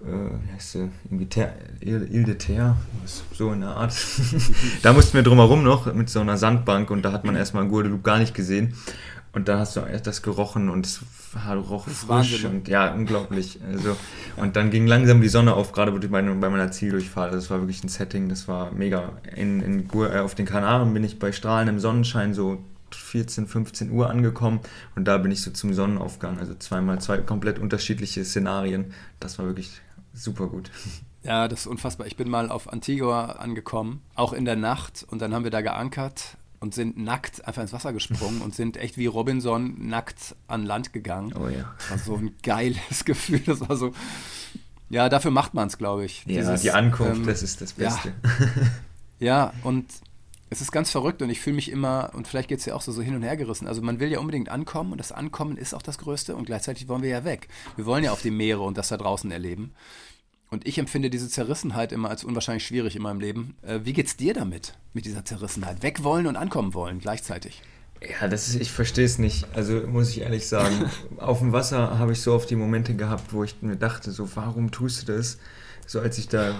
wie 0.00 0.52
heißt 0.52 0.72
sie, 0.72 0.90
irgendwie 1.04 1.26
Ter, 1.26 1.52
Ile 1.80 2.00
de 2.00 2.34
Terre, 2.36 2.76
so 3.04 3.52
in 3.52 3.60
der 3.60 3.70
Art. 3.70 3.94
da 4.82 4.92
mussten 4.92 5.14
wir 5.14 5.22
drumherum 5.22 5.64
noch 5.64 5.92
mit 5.92 6.08
so 6.08 6.20
einer 6.20 6.36
Sandbank 6.36 6.90
und 6.90 7.02
da 7.02 7.12
hat 7.12 7.24
man 7.24 7.34
erstmal 7.34 7.66
Guadeloupe 7.66 8.02
gar 8.02 8.18
nicht 8.18 8.34
gesehen. 8.34 8.74
Und 9.32 9.48
da 9.48 9.58
hast 9.58 9.76
du 9.76 9.80
erst 9.80 10.06
das 10.06 10.22
gerochen 10.22 10.68
und 10.70 10.86
es 10.86 11.00
roch 11.46 11.84
frisch 11.84 12.08
Wahnsinn, 12.08 12.46
und 12.46 12.68
ja, 12.68 12.92
unglaublich. 12.92 13.60
Also, 13.70 13.96
und 14.36 14.56
dann 14.56 14.70
ging 14.70 14.86
langsam 14.86 15.20
die 15.20 15.28
Sonne 15.28 15.54
auf, 15.54 15.72
gerade 15.72 15.92
bei, 15.92 16.08
bei 16.08 16.22
meiner 16.22 16.70
Zieldurchfahrt. 16.70 17.34
Das 17.34 17.50
war 17.50 17.60
wirklich 17.60 17.84
ein 17.84 17.88
Setting, 17.88 18.28
das 18.28 18.48
war 18.48 18.72
mega. 18.72 19.12
In, 19.36 19.60
in, 19.60 19.90
äh, 19.94 20.18
auf 20.18 20.34
den 20.34 20.46
Kanaren 20.46 20.94
bin 20.94 21.04
ich 21.04 21.18
bei 21.18 21.32
strahlendem 21.32 21.78
Sonnenschein 21.78 22.32
so 22.34 22.64
14, 22.94 23.46
15 23.46 23.90
Uhr 23.90 24.08
angekommen 24.08 24.60
und 24.96 25.06
da 25.06 25.18
bin 25.18 25.30
ich 25.30 25.42
so 25.42 25.50
zum 25.50 25.74
Sonnenaufgang. 25.74 26.38
Also 26.38 26.54
zweimal 26.54 27.00
zwei 27.00 27.18
komplett 27.18 27.58
unterschiedliche 27.58 28.24
Szenarien. 28.24 28.92
Das 29.20 29.38
war 29.38 29.46
wirklich 29.46 29.82
super 30.18 30.46
gut. 30.46 30.70
Ja, 31.22 31.48
das 31.48 31.60
ist 31.60 31.66
unfassbar. 31.66 32.06
Ich 32.06 32.16
bin 32.16 32.28
mal 32.28 32.50
auf 32.50 32.72
Antigua 32.72 33.26
angekommen, 33.32 34.02
auch 34.14 34.32
in 34.32 34.44
der 34.44 34.56
Nacht, 34.56 35.04
und 35.08 35.20
dann 35.20 35.34
haben 35.34 35.44
wir 35.44 35.50
da 35.50 35.60
geankert 35.60 36.36
und 36.60 36.74
sind 36.74 36.98
nackt 36.98 37.46
einfach 37.46 37.62
ins 37.62 37.72
Wasser 37.72 37.92
gesprungen 37.92 38.40
und 38.44 38.54
sind 38.54 38.76
echt 38.76 38.96
wie 38.96 39.06
Robinson 39.06 39.88
nackt 39.88 40.36
an 40.46 40.64
Land 40.64 40.92
gegangen. 40.92 41.32
Oh 41.34 41.48
ja. 41.48 41.72
Das 41.78 41.90
war 41.90 41.98
so 41.98 42.16
ein 42.16 42.34
geiles 42.42 43.04
Gefühl. 43.04 43.40
Das 43.40 43.68
war 43.68 43.76
so. 43.76 43.92
Ja, 44.90 45.08
dafür 45.08 45.30
macht 45.30 45.54
man 45.54 45.68
es, 45.68 45.76
glaube 45.76 46.04
ich. 46.04 46.24
Ja, 46.24 46.40
Dieses, 46.40 46.62
die 46.62 46.70
Ankunft, 46.70 47.20
ähm, 47.20 47.26
das 47.26 47.42
ist 47.42 47.60
das 47.60 47.72
Beste. 47.74 48.12
Ja, 49.20 49.26
ja 49.26 49.52
und 49.64 49.86
es 50.50 50.60
ist 50.60 50.72
ganz 50.72 50.90
verrückt 50.90 51.20
und 51.20 51.28
ich 51.28 51.40
fühle 51.40 51.56
mich 51.56 51.70
immer, 51.70 52.10
und 52.14 52.26
vielleicht 52.26 52.48
geht 52.48 52.60
es 52.60 52.64
ja 52.64 52.74
auch 52.74 52.80
so, 52.80 52.92
so 52.92 53.02
hin 53.02 53.14
und 53.14 53.22
her 53.22 53.36
gerissen. 53.36 53.66
Also 53.66 53.82
man 53.82 54.00
will 54.00 54.10
ja 54.10 54.18
unbedingt 54.18 54.48
ankommen 54.48 54.92
und 54.92 54.98
das 54.98 55.12
Ankommen 55.12 55.56
ist 55.56 55.74
auch 55.74 55.82
das 55.82 55.98
Größte 55.98 56.34
und 56.36 56.46
gleichzeitig 56.46 56.88
wollen 56.88 57.02
wir 57.02 57.10
ja 57.10 57.24
weg. 57.24 57.48
Wir 57.76 57.84
wollen 57.84 58.04
ja 58.04 58.12
auf 58.12 58.22
die 58.22 58.30
Meere 58.30 58.62
und 58.62 58.78
das 58.78 58.88
da 58.88 58.96
draußen 58.96 59.30
erleben. 59.30 59.72
Und 60.50 60.66
ich 60.66 60.78
empfinde 60.78 61.10
diese 61.10 61.28
Zerrissenheit 61.28 61.92
immer 61.92 62.08
als 62.08 62.24
unwahrscheinlich 62.24 62.66
schwierig 62.66 62.96
in 62.96 63.02
meinem 63.02 63.20
Leben. 63.20 63.56
Äh, 63.62 63.80
wie 63.84 63.92
geht's 63.92 64.16
dir 64.16 64.34
damit, 64.34 64.74
mit 64.94 65.04
dieser 65.04 65.24
Zerrissenheit? 65.24 65.82
Weg 65.82 66.02
wollen 66.04 66.26
und 66.26 66.36
ankommen 66.36 66.74
wollen 66.74 67.00
gleichzeitig? 67.00 67.62
Ja, 68.00 68.28
das 68.28 68.48
ist, 68.48 68.60
ich 68.60 68.70
verstehe 68.70 69.04
es 69.04 69.18
nicht. 69.18 69.46
Also 69.54 69.86
muss 69.86 70.10
ich 70.10 70.20
ehrlich 70.20 70.46
sagen, 70.46 70.90
auf 71.18 71.40
dem 71.40 71.52
Wasser 71.52 71.98
habe 71.98 72.12
ich 72.12 72.20
so 72.22 72.32
oft 72.32 72.48
die 72.48 72.56
Momente 72.56 72.94
gehabt, 72.94 73.32
wo 73.32 73.44
ich 73.44 73.56
mir 73.60 73.76
dachte, 73.76 74.10
so, 74.10 74.28
warum 74.36 74.70
tust 74.70 75.08
du 75.08 75.12
das? 75.12 75.38
so 75.88 76.00
als 76.00 76.18
ich 76.18 76.28
da 76.28 76.54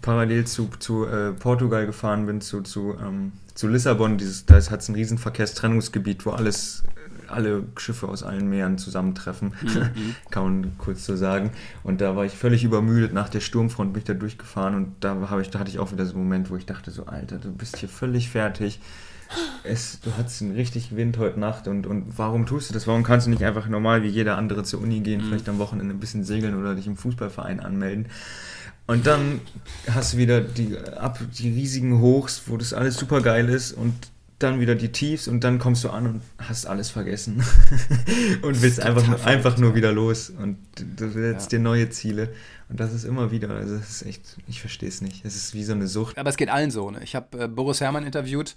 parallel 0.00 0.46
zu, 0.46 0.70
zu 0.78 1.04
äh, 1.06 1.32
Portugal 1.32 1.84
gefahren 1.84 2.24
bin, 2.24 2.40
zu, 2.40 2.62
zu, 2.62 2.96
ähm, 2.98 3.32
zu 3.54 3.68
Lissabon, 3.68 4.16
dieses, 4.16 4.46
da 4.46 4.54
hat 4.54 4.80
es 4.80 4.88
ein 4.88 4.94
riesen 4.94 5.18
Verkehrstrennungsgebiet, 5.18 6.24
wo 6.24 6.30
alles, 6.30 6.82
alle 7.32 7.64
Schiffe 7.76 8.08
aus 8.08 8.22
allen 8.22 8.48
Meeren 8.48 8.78
zusammentreffen, 8.78 9.54
mhm. 9.62 10.14
kann 10.30 10.42
man 10.44 10.78
kurz 10.78 11.04
so 11.04 11.16
sagen. 11.16 11.50
Und 11.82 12.00
da 12.00 12.16
war 12.16 12.24
ich 12.24 12.32
völlig 12.32 12.64
übermüdet, 12.64 13.12
nach 13.12 13.28
der 13.28 13.40
Sturmfront 13.40 13.92
bin 13.92 14.00
ich 14.00 14.06
da 14.06 14.14
durchgefahren 14.14 14.74
und 14.74 14.94
da, 15.00 15.16
ich, 15.40 15.50
da 15.50 15.58
hatte 15.58 15.70
ich 15.70 15.78
auch 15.78 15.92
wieder 15.92 16.06
so 16.06 16.14
einen 16.14 16.24
Moment, 16.24 16.50
wo 16.50 16.56
ich 16.56 16.66
dachte 16.66 16.90
so, 16.90 17.06
Alter, 17.06 17.38
du 17.38 17.52
bist 17.52 17.78
hier 17.78 17.88
völlig 17.88 18.28
fertig. 18.30 18.80
Es, 19.64 20.00
du 20.00 20.10
hattest 20.18 20.42
einen 20.42 20.54
richtigen 20.54 20.96
Wind 20.96 21.16
heute 21.16 21.40
Nacht 21.40 21.66
und, 21.66 21.86
und 21.86 22.18
warum 22.18 22.44
tust 22.44 22.68
du 22.68 22.74
das? 22.74 22.86
Warum 22.86 23.02
kannst 23.02 23.26
du 23.26 23.30
nicht 23.30 23.44
einfach 23.44 23.66
normal 23.66 24.02
wie 24.02 24.08
jeder 24.08 24.36
andere 24.36 24.62
zur 24.62 24.82
Uni 24.82 25.00
gehen, 25.00 25.22
mhm. 25.22 25.28
vielleicht 25.28 25.48
am 25.48 25.58
Wochenende 25.58 25.94
ein 25.94 26.00
bisschen 26.00 26.22
segeln 26.22 26.54
oder 26.54 26.74
dich 26.74 26.86
im 26.86 26.96
Fußballverein 26.96 27.60
anmelden? 27.60 28.06
Und 28.86 29.06
dann 29.06 29.40
hast 29.90 30.12
du 30.12 30.16
wieder 30.18 30.40
die, 30.40 30.76
ab, 30.78 31.18
die 31.38 31.48
riesigen 31.48 32.00
Hochs, 32.00 32.42
wo 32.46 32.56
das 32.56 32.74
alles 32.74 32.96
super 32.96 33.22
geil 33.22 33.48
ist 33.48 33.72
und 33.72 33.94
dann 34.42 34.60
wieder 34.60 34.74
die 34.74 34.90
Tiefs 34.90 35.28
und 35.28 35.44
dann 35.44 35.58
kommst 35.58 35.84
du 35.84 35.90
an 35.90 36.06
und 36.06 36.22
hast 36.38 36.66
alles 36.66 36.90
vergessen 36.90 37.42
und 38.42 38.62
willst 38.62 38.80
einfach 38.80 39.06
nur, 39.06 39.24
einfach 39.24 39.56
nur 39.58 39.74
wieder 39.74 39.92
los 39.92 40.30
und 40.30 40.58
du 40.96 41.10
setzt 41.10 41.52
ja. 41.52 41.58
dir 41.58 41.62
neue 41.62 41.90
Ziele 41.90 42.32
und 42.68 42.80
das 42.80 42.92
ist 42.92 43.04
immer 43.04 43.30
wieder, 43.30 43.50
also 43.50 43.76
das 43.76 43.90
ist 43.90 44.02
echt, 44.06 44.36
ich 44.48 44.60
verstehe 44.60 44.88
es 44.88 45.00
nicht, 45.00 45.24
es 45.24 45.36
ist 45.36 45.54
wie 45.54 45.64
so 45.64 45.72
eine 45.72 45.86
Sucht. 45.86 46.18
Aber 46.18 46.30
es 46.30 46.36
geht 46.36 46.48
allen 46.48 46.70
so, 46.70 46.90
ne? 46.90 47.00
ich 47.02 47.14
habe 47.14 47.44
äh, 47.44 47.48
Boris 47.48 47.80
Herrmann 47.80 48.04
interviewt, 48.04 48.54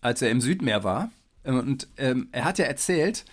als 0.00 0.22
er 0.22 0.30
im 0.30 0.40
Südmeer 0.40 0.84
war 0.84 1.10
und 1.44 1.88
ähm, 1.96 2.28
er 2.32 2.44
hat 2.44 2.58
ja 2.58 2.66
erzählt, 2.66 3.24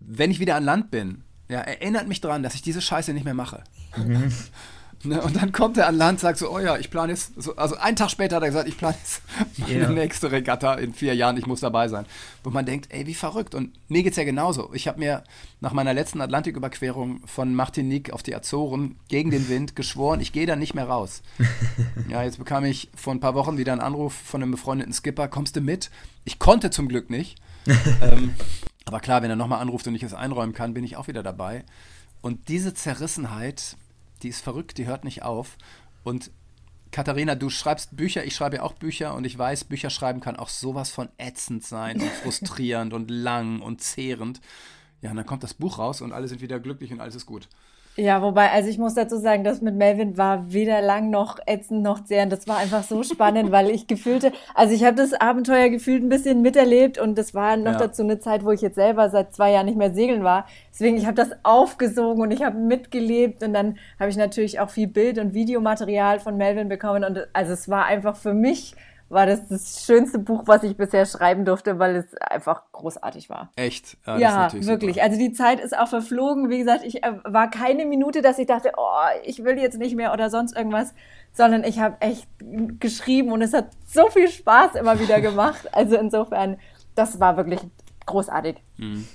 wenn 0.00 0.30
ich 0.30 0.40
wieder 0.40 0.56
an 0.56 0.64
Land 0.64 0.90
bin, 0.90 1.22
ja, 1.48 1.60
erinnert 1.60 2.06
mich 2.06 2.20
daran, 2.20 2.42
dass 2.42 2.54
ich 2.54 2.62
diese 2.62 2.80
Scheiße 2.80 3.12
nicht 3.12 3.24
mehr 3.24 3.34
mache. 3.34 3.64
Mhm. 3.96 4.32
Ne, 5.02 5.22
und 5.22 5.34
dann 5.34 5.50
kommt 5.50 5.78
er 5.78 5.86
an 5.86 5.96
Land, 5.96 6.20
sagt 6.20 6.38
so, 6.38 6.50
oh 6.50 6.58
ja, 6.58 6.76
ich 6.76 6.90
plane 6.90 7.12
jetzt, 7.12 7.32
so, 7.40 7.56
also 7.56 7.76
einen 7.76 7.96
Tag 7.96 8.10
später 8.10 8.36
hat 8.36 8.42
er 8.42 8.50
gesagt, 8.50 8.68
ich 8.68 8.76
plane 8.76 8.96
jetzt 9.00 9.22
meine 9.56 9.72
yeah. 9.72 9.88
nächste 9.90 10.30
Regatta 10.30 10.74
in 10.74 10.92
vier 10.92 11.14
Jahren, 11.14 11.38
ich 11.38 11.46
muss 11.46 11.60
dabei 11.60 11.88
sein. 11.88 12.04
Wo 12.44 12.50
man 12.50 12.66
denkt, 12.66 12.88
ey, 12.90 13.06
wie 13.06 13.14
verrückt. 13.14 13.54
Und 13.54 13.72
mir 13.88 14.02
geht 14.02 14.12
es 14.12 14.18
ja 14.18 14.24
genauso. 14.24 14.70
Ich 14.74 14.88
habe 14.88 14.98
mir 14.98 15.24
nach 15.60 15.72
meiner 15.72 15.94
letzten 15.94 16.20
Atlantiküberquerung 16.20 17.26
von 17.26 17.54
Martinique 17.54 18.12
auf 18.12 18.22
die 18.22 18.36
Azoren 18.36 18.96
gegen 19.08 19.30
den 19.30 19.48
Wind 19.48 19.74
geschworen, 19.74 20.20
ich 20.20 20.32
gehe 20.32 20.46
da 20.46 20.54
nicht 20.54 20.74
mehr 20.74 20.86
raus. 20.86 21.22
ja, 22.08 22.22
jetzt 22.22 22.36
bekam 22.36 22.66
ich 22.66 22.90
vor 22.94 23.14
ein 23.14 23.20
paar 23.20 23.34
Wochen 23.34 23.56
wieder 23.56 23.72
einen 23.72 23.80
Anruf 23.80 24.12
von 24.12 24.42
einem 24.42 24.50
befreundeten 24.50 24.92
Skipper, 24.92 25.28
kommst 25.28 25.56
du 25.56 25.62
mit? 25.62 25.90
Ich 26.24 26.38
konnte 26.38 26.70
zum 26.70 26.88
Glück 26.88 27.08
nicht. 27.08 27.38
ähm, 28.02 28.34
aber 28.84 29.00
klar, 29.00 29.22
wenn 29.22 29.30
er 29.30 29.36
nochmal 29.36 29.60
anruft 29.60 29.86
und 29.86 29.94
ich 29.94 30.02
es 30.02 30.12
einräumen 30.12 30.54
kann, 30.54 30.74
bin 30.74 30.84
ich 30.84 30.98
auch 30.98 31.08
wieder 31.08 31.22
dabei. 31.22 31.64
Und 32.20 32.48
diese 32.48 32.74
Zerrissenheit, 32.74 33.76
die 34.22 34.28
ist 34.28 34.42
verrückt, 34.42 34.78
die 34.78 34.86
hört 34.86 35.04
nicht 35.04 35.22
auf. 35.22 35.56
Und 36.04 36.30
Katharina, 36.90 37.34
du 37.36 37.50
schreibst 37.50 37.96
Bücher, 37.96 38.24
ich 38.24 38.34
schreibe 38.34 38.56
ja 38.56 38.62
auch 38.62 38.72
Bücher 38.72 39.14
und 39.14 39.24
ich 39.24 39.38
weiß, 39.38 39.64
Bücher 39.64 39.90
schreiben 39.90 40.20
kann 40.20 40.36
auch 40.36 40.48
sowas 40.48 40.90
von 40.90 41.08
ätzend 41.18 41.64
sein 41.64 42.00
und 42.00 42.10
frustrierend 42.22 42.92
und 42.92 43.10
lang 43.10 43.60
und 43.60 43.80
zehrend. 43.80 44.40
Ja, 45.02 45.10
und 45.10 45.16
dann 45.16 45.26
kommt 45.26 45.42
das 45.42 45.54
Buch 45.54 45.78
raus 45.78 46.00
und 46.00 46.12
alle 46.12 46.28
sind 46.28 46.40
wieder 46.40 46.58
glücklich 46.60 46.92
und 46.92 47.00
alles 47.00 47.14
ist 47.14 47.26
gut. 47.26 47.48
Ja, 47.96 48.22
wobei, 48.22 48.50
also 48.50 48.70
ich 48.70 48.78
muss 48.78 48.94
dazu 48.94 49.18
sagen, 49.18 49.42
das 49.42 49.60
mit 49.60 49.74
Melvin 49.74 50.16
war 50.16 50.52
weder 50.52 50.80
lang 50.80 51.10
noch 51.10 51.38
ätzend 51.46 51.82
noch 51.82 52.04
zehrend. 52.04 52.32
Das 52.32 52.46
war 52.46 52.58
einfach 52.58 52.84
so 52.84 53.02
spannend, 53.02 53.50
weil 53.52 53.68
ich 53.68 53.88
gefühlte, 53.88 54.32
also 54.54 54.74
ich 54.74 54.84
habe 54.84 54.96
das 54.96 55.12
Abenteuer 55.12 55.68
gefühlt 55.68 56.02
ein 56.02 56.08
bisschen 56.08 56.40
miterlebt 56.40 56.98
und 56.98 57.18
das 57.18 57.34
war 57.34 57.56
noch 57.56 57.72
ja. 57.72 57.78
dazu 57.78 58.02
eine 58.02 58.20
Zeit, 58.20 58.44
wo 58.44 58.52
ich 58.52 58.60
jetzt 58.60 58.76
selber 58.76 59.10
seit 59.10 59.34
zwei 59.34 59.52
Jahren 59.52 59.66
nicht 59.66 59.78
mehr 59.78 59.92
segeln 59.92 60.22
war. 60.22 60.46
Deswegen, 60.72 60.96
ich 60.96 61.06
habe 61.06 61.16
das 61.16 61.30
aufgesogen 61.42 62.22
und 62.22 62.30
ich 62.30 62.42
habe 62.42 62.56
mitgelebt 62.56 63.42
und 63.42 63.52
dann 63.52 63.76
habe 63.98 64.08
ich 64.08 64.16
natürlich 64.16 64.60
auch 64.60 64.70
viel 64.70 64.86
Bild- 64.86 65.18
und 65.18 65.34
Videomaterial 65.34 66.20
von 66.20 66.36
Melvin 66.36 66.68
bekommen 66.68 67.04
und 67.04 67.26
also 67.32 67.52
es 67.52 67.68
war 67.68 67.86
einfach 67.86 68.16
für 68.16 68.34
mich 68.34 68.76
war 69.10 69.26
das 69.26 69.48
das 69.48 69.84
schönste 69.84 70.20
Buch, 70.20 70.44
was 70.46 70.62
ich 70.62 70.76
bisher 70.76 71.04
schreiben 71.04 71.44
durfte, 71.44 71.78
weil 71.80 71.96
es 71.96 72.16
einfach 72.16 72.62
großartig 72.70 73.28
war. 73.28 73.50
Echt? 73.56 73.98
Ja, 74.06 74.18
ja 74.18 74.52
wirklich. 74.52 74.94
Super. 74.94 75.04
Also 75.04 75.18
die 75.18 75.32
Zeit 75.32 75.58
ist 75.58 75.76
auch 75.76 75.88
verflogen. 75.88 76.48
Wie 76.48 76.58
gesagt, 76.58 76.84
ich 76.84 77.02
äh, 77.02 77.12
war 77.24 77.50
keine 77.50 77.86
Minute, 77.86 78.22
dass 78.22 78.38
ich 78.38 78.46
dachte, 78.46 78.72
oh, 78.76 79.06
ich 79.24 79.42
will 79.42 79.58
jetzt 79.58 79.78
nicht 79.78 79.96
mehr 79.96 80.12
oder 80.12 80.30
sonst 80.30 80.56
irgendwas, 80.56 80.94
sondern 81.32 81.64
ich 81.64 81.80
habe 81.80 82.00
echt 82.00 82.28
geschrieben 82.78 83.32
und 83.32 83.42
es 83.42 83.52
hat 83.52 83.70
so 83.84 84.08
viel 84.10 84.28
Spaß 84.30 84.76
immer 84.76 85.00
wieder 85.00 85.20
gemacht. 85.20 85.74
Also 85.74 85.96
insofern, 85.96 86.56
das 86.94 87.18
war 87.18 87.36
wirklich 87.36 87.60
großartig. 88.06 88.56
Mhm. 88.76 89.08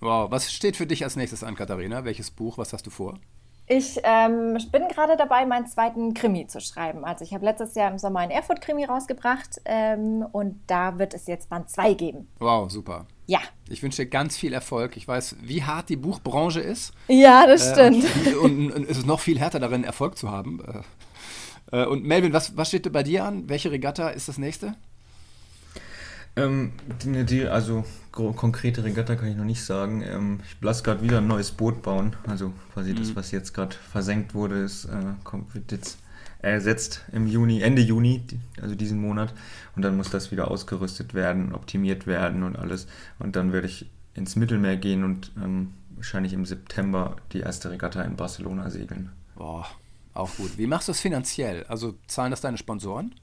Wow, 0.00 0.30
was 0.30 0.52
steht 0.52 0.76
für 0.76 0.86
dich 0.86 1.04
als 1.04 1.16
nächstes 1.16 1.44
an, 1.44 1.54
Katharina? 1.54 2.04
Welches 2.04 2.30
Buch? 2.30 2.56
Was 2.56 2.72
hast 2.72 2.86
du 2.86 2.90
vor? 2.90 3.18
Ich 3.66 3.98
ähm, 4.02 4.58
bin 4.72 4.88
gerade 4.88 5.16
dabei, 5.16 5.46
meinen 5.46 5.66
zweiten 5.66 6.12
Krimi 6.12 6.46
zu 6.46 6.60
schreiben. 6.60 7.04
Also 7.04 7.24
ich 7.24 7.32
habe 7.32 7.46
letztes 7.46 7.74
Jahr 7.74 7.90
im 7.90 7.98
Sommer 7.98 8.20
einen 8.20 8.30
Erfurt-Krimi 8.30 8.84
rausgebracht 8.84 9.60
ähm, 9.64 10.26
und 10.32 10.60
da 10.66 10.98
wird 10.98 11.14
es 11.14 11.26
jetzt 11.26 11.48
Band 11.48 11.70
2 11.70 11.94
geben. 11.94 12.28
Wow, 12.40 12.70
super. 12.70 13.06
Ja. 13.26 13.40
Ich 13.70 13.82
wünsche 13.82 14.04
dir 14.04 14.10
ganz 14.10 14.36
viel 14.36 14.52
Erfolg. 14.52 14.98
Ich 14.98 15.08
weiß, 15.08 15.36
wie 15.40 15.62
hart 15.62 15.88
die 15.88 15.96
Buchbranche 15.96 16.60
ist. 16.60 16.92
Ja, 17.08 17.46
das 17.46 17.68
äh, 17.68 17.72
stimmt. 17.72 18.36
Und, 18.36 18.58
und, 18.58 18.72
und, 18.72 18.90
es 18.90 18.98
ist 18.98 19.06
noch 19.06 19.20
viel 19.20 19.38
härter 19.38 19.60
darin, 19.60 19.82
Erfolg 19.82 20.18
zu 20.18 20.30
haben. 20.30 20.62
Äh, 21.72 21.82
äh 21.82 21.86
und 21.86 22.04
Melvin, 22.04 22.34
was, 22.34 22.54
was 22.58 22.68
steht 22.68 22.92
bei 22.92 23.02
dir 23.02 23.24
an? 23.24 23.48
Welche 23.48 23.70
Regatta 23.70 24.10
ist 24.10 24.28
das 24.28 24.36
nächste? 24.36 24.76
Ähm, 26.36 26.72
die, 27.02 27.24
die, 27.24 27.46
also 27.46 27.84
konkrete 28.10 28.82
Regatta 28.82 29.14
kann 29.16 29.28
ich 29.28 29.36
noch 29.36 29.44
nicht 29.44 29.64
sagen. 29.64 30.02
Ähm, 30.02 30.40
ich 30.44 30.56
lasse 30.60 30.82
gerade 30.82 31.02
wieder 31.02 31.18
ein 31.18 31.26
neues 31.26 31.52
Boot 31.52 31.82
bauen. 31.82 32.16
Also 32.26 32.52
quasi 32.72 32.92
mhm. 32.92 32.96
das, 32.96 33.16
was 33.16 33.30
jetzt 33.30 33.54
gerade 33.54 33.74
versenkt 33.74 34.34
wurde, 34.34 34.60
ist, 34.60 34.86
äh, 34.86 35.14
kommt, 35.22 35.54
wird 35.54 35.70
jetzt 35.72 35.98
ersetzt 36.42 37.04
im 37.12 37.26
Juni, 37.26 37.62
Ende 37.62 37.82
Juni, 37.82 38.22
also 38.60 38.74
diesen 38.74 39.00
Monat. 39.00 39.32
Und 39.76 39.82
dann 39.82 39.96
muss 39.96 40.10
das 40.10 40.30
wieder 40.30 40.50
ausgerüstet 40.50 41.14
werden, 41.14 41.54
optimiert 41.54 42.06
werden 42.06 42.42
und 42.42 42.56
alles. 42.56 42.86
Und 43.18 43.36
dann 43.36 43.52
werde 43.52 43.66
ich 43.66 43.90
ins 44.14 44.36
Mittelmeer 44.36 44.76
gehen 44.76 45.04
und 45.04 45.32
ähm, 45.42 45.72
wahrscheinlich 45.90 46.32
im 46.32 46.44
September 46.44 47.16
die 47.32 47.40
erste 47.40 47.70
Regatta 47.70 48.02
in 48.02 48.16
Barcelona 48.16 48.70
segeln. 48.70 49.10
Boah, 49.36 49.66
auch 50.12 50.34
gut. 50.36 50.58
Wie 50.58 50.66
machst 50.66 50.88
du 50.88 50.92
es 50.92 51.00
finanziell? 51.00 51.64
Also 51.64 51.94
zahlen 52.06 52.30
das 52.30 52.40
deine 52.40 52.58
Sponsoren? 52.58 53.14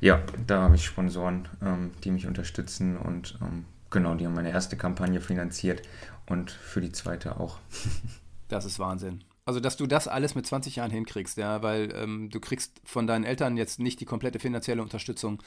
Ja, 0.00 0.22
da 0.46 0.62
habe 0.62 0.76
ich 0.76 0.84
Sponsoren, 0.84 1.48
ähm, 1.62 1.90
die 2.04 2.10
mich 2.10 2.26
unterstützen 2.26 2.96
und 2.96 3.38
ähm, 3.42 3.64
genau, 3.90 4.14
die 4.14 4.26
haben 4.26 4.34
meine 4.34 4.50
erste 4.50 4.76
Kampagne 4.76 5.20
finanziert 5.20 5.82
und 6.26 6.50
für 6.50 6.80
die 6.80 6.92
zweite 6.92 7.40
auch. 7.40 7.58
das 8.48 8.64
ist 8.64 8.78
Wahnsinn. 8.78 9.24
Also, 9.44 9.60
dass 9.60 9.78
du 9.78 9.86
das 9.86 10.08
alles 10.08 10.34
mit 10.34 10.46
20 10.46 10.76
Jahren 10.76 10.90
hinkriegst, 10.90 11.38
ja, 11.38 11.62
weil 11.62 11.92
ähm, 11.96 12.28
du 12.28 12.38
kriegst 12.38 12.82
von 12.84 13.06
deinen 13.06 13.24
Eltern 13.24 13.56
jetzt 13.56 13.80
nicht 13.80 13.98
die 13.98 14.04
komplette 14.04 14.38
finanzielle 14.38 14.82
Unterstützung. 14.82 15.42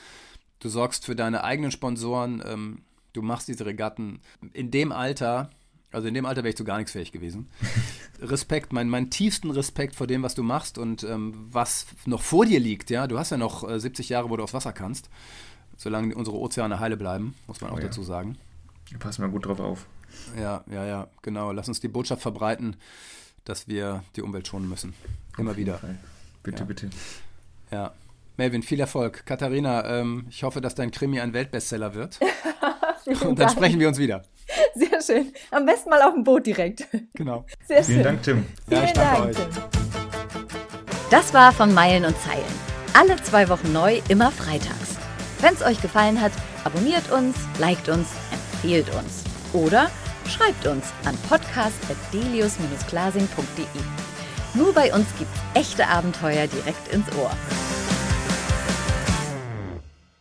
Du 0.59 0.69
sorgst 0.69 1.05
für 1.05 1.15
deine 1.15 1.43
eigenen 1.43 1.69
Sponsoren, 1.69 2.41
ähm, 2.45 2.81
du 3.13 3.21
machst 3.21 3.47
diese 3.47 3.65
Regatten 3.65 4.21
in 4.53 4.71
dem 4.71 4.91
Alter, 4.91 5.51
also 5.91 6.07
in 6.07 6.13
dem 6.13 6.25
Alter 6.25 6.43
wäre 6.43 6.49
ich 6.49 6.57
zu 6.57 6.63
gar 6.63 6.77
nichts 6.77 6.91
fähig 6.91 7.11
gewesen. 7.11 7.49
Respekt, 8.21 8.73
mein, 8.73 8.89
mein 8.89 9.09
tiefsten 9.09 9.51
Respekt 9.51 9.95
vor 9.95 10.07
dem, 10.07 10.23
was 10.23 10.35
du 10.35 10.43
machst 10.43 10.77
und 10.77 11.03
ähm, 11.03 11.33
was 11.51 11.87
noch 12.05 12.21
vor 12.21 12.45
dir 12.45 12.59
liegt. 12.59 12.89
Ja, 12.89 13.07
du 13.07 13.19
hast 13.19 13.31
ja 13.31 13.37
noch 13.37 13.67
äh, 13.69 13.79
70 13.79 14.09
Jahre, 14.09 14.29
wo 14.29 14.37
du 14.37 14.43
aufs 14.43 14.53
Wasser 14.53 14.73
kannst, 14.73 15.09
solange 15.77 16.15
unsere 16.15 16.37
Ozeane 16.37 16.79
heile 16.79 16.97
bleiben, 16.97 17.35
muss 17.47 17.61
man 17.61 17.71
auch 17.71 17.75
oh 17.75 17.79
ja. 17.79 17.85
dazu 17.85 18.03
sagen. 18.03 18.37
Passen 18.99 19.23
wir 19.23 19.29
gut 19.29 19.45
drauf 19.45 19.59
auf. 19.59 19.85
Ja, 20.37 20.63
ja, 20.69 20.85
ja, 20.85 21.07
genau. 21.21 21.51
Lass 21.51 21.67
uns 21.67 21.79
die 21.79 21.87
Botschaft 21.87 22.21
verbreiten, 22.21 22.75
dass 23.45 23.67
wir 23.67 24.03
die 24.15 24.21
Umwelt 24.21 24.47
schonen 24.47 24.69
müssen. 24.69 24.93
Immer 25.37 25.55
wieder. 25.57 25.77
Fall. 25.77 25.97
Bitte, 26.43 26.59
ja. 26.59 26.65
bitte. 26.65 26.89
Ja. 27.71 27.93
Melvin, 28.37 28.63
viel 28.63 28.79
Erfolg. 28.79 29.25
Katharina, 29.25 29.85
ähm, 29.85 30.25
ich 30.29 30.43
hoffe, 30.43 30.61
dass 30.61 30.75
dein 30.75 30.91
Krimi 30.91 31.19
ein 31.19 31.33
Weltbestseller 31.33 31.93
wird. 31.93 32.19
und 33.05 33.21
dann 33.21 33.35
Dank. 33.35 33.51
sprechen 33.51 33.79
wir 33.79 33.87
uns 33.87 33.97
wieder. 33.97 34.25
Sehr 34.75 35.01
schön. 35.01 35.33
Am 35.51 35.65
besten 35.65 35.89
mal 35.89 36.01
auf 36.01 36.13
dem 36.13 36.23
Boot 36.23 36.45
direkt. 36.45 36.87
Genau. 37.13 37.45
Sehr 37.67 37.83
Vielen 37.83 37.97
schön. 37.97 38.03
Dank, 38.03 38.23
Tim. 38.23 38.45
Vielen 38.67 38.87
ja, 38.87 38.93
Dank, 38.93 39.25
euch. 39.25 39.35
Tim. 39.35 39.47
Das 41.09 41.33
war 41.33 41.51
von 41.51 41.73
Meilen 41.73 42.05
und 42.05 42.15
Zeilen. 42.21 42.45
Alle 42.93 43.21
zwei 43.23 43.49
Wochen 43.49 43.73
neu, 43.73 44.01
immer 44.09 44.31
freitags. 44.31 44.97
Wenn 45.39 45.53
es 45.53 45.61
euch 45.61 45.79
gefallen 45.81 46.19
hat, 46.21 46.31
abonniert 46.63 47.11
uns, 47.11 47.35
liked 47.59 47.89
uns, 47.89 48.07
empfehlt 48.31 48.89
uns. 48.95 49.23
Oder 49.53 49.91
schreibt 50.27 50.65
uns 50.67 50.85
an 51.05 51.17
podcast.delius-glasing.de. 51.29 53.65
Nur 54.53 54.73
bei 54.73 54.93
uns 54.93 55.07
gibt's 55.17 55.39
echte 55.53 55.87
Abenteuer 55.87 56.47
direkt 56.47 56.93
ins 56.93 57.07
Ohr. 57.17 57.31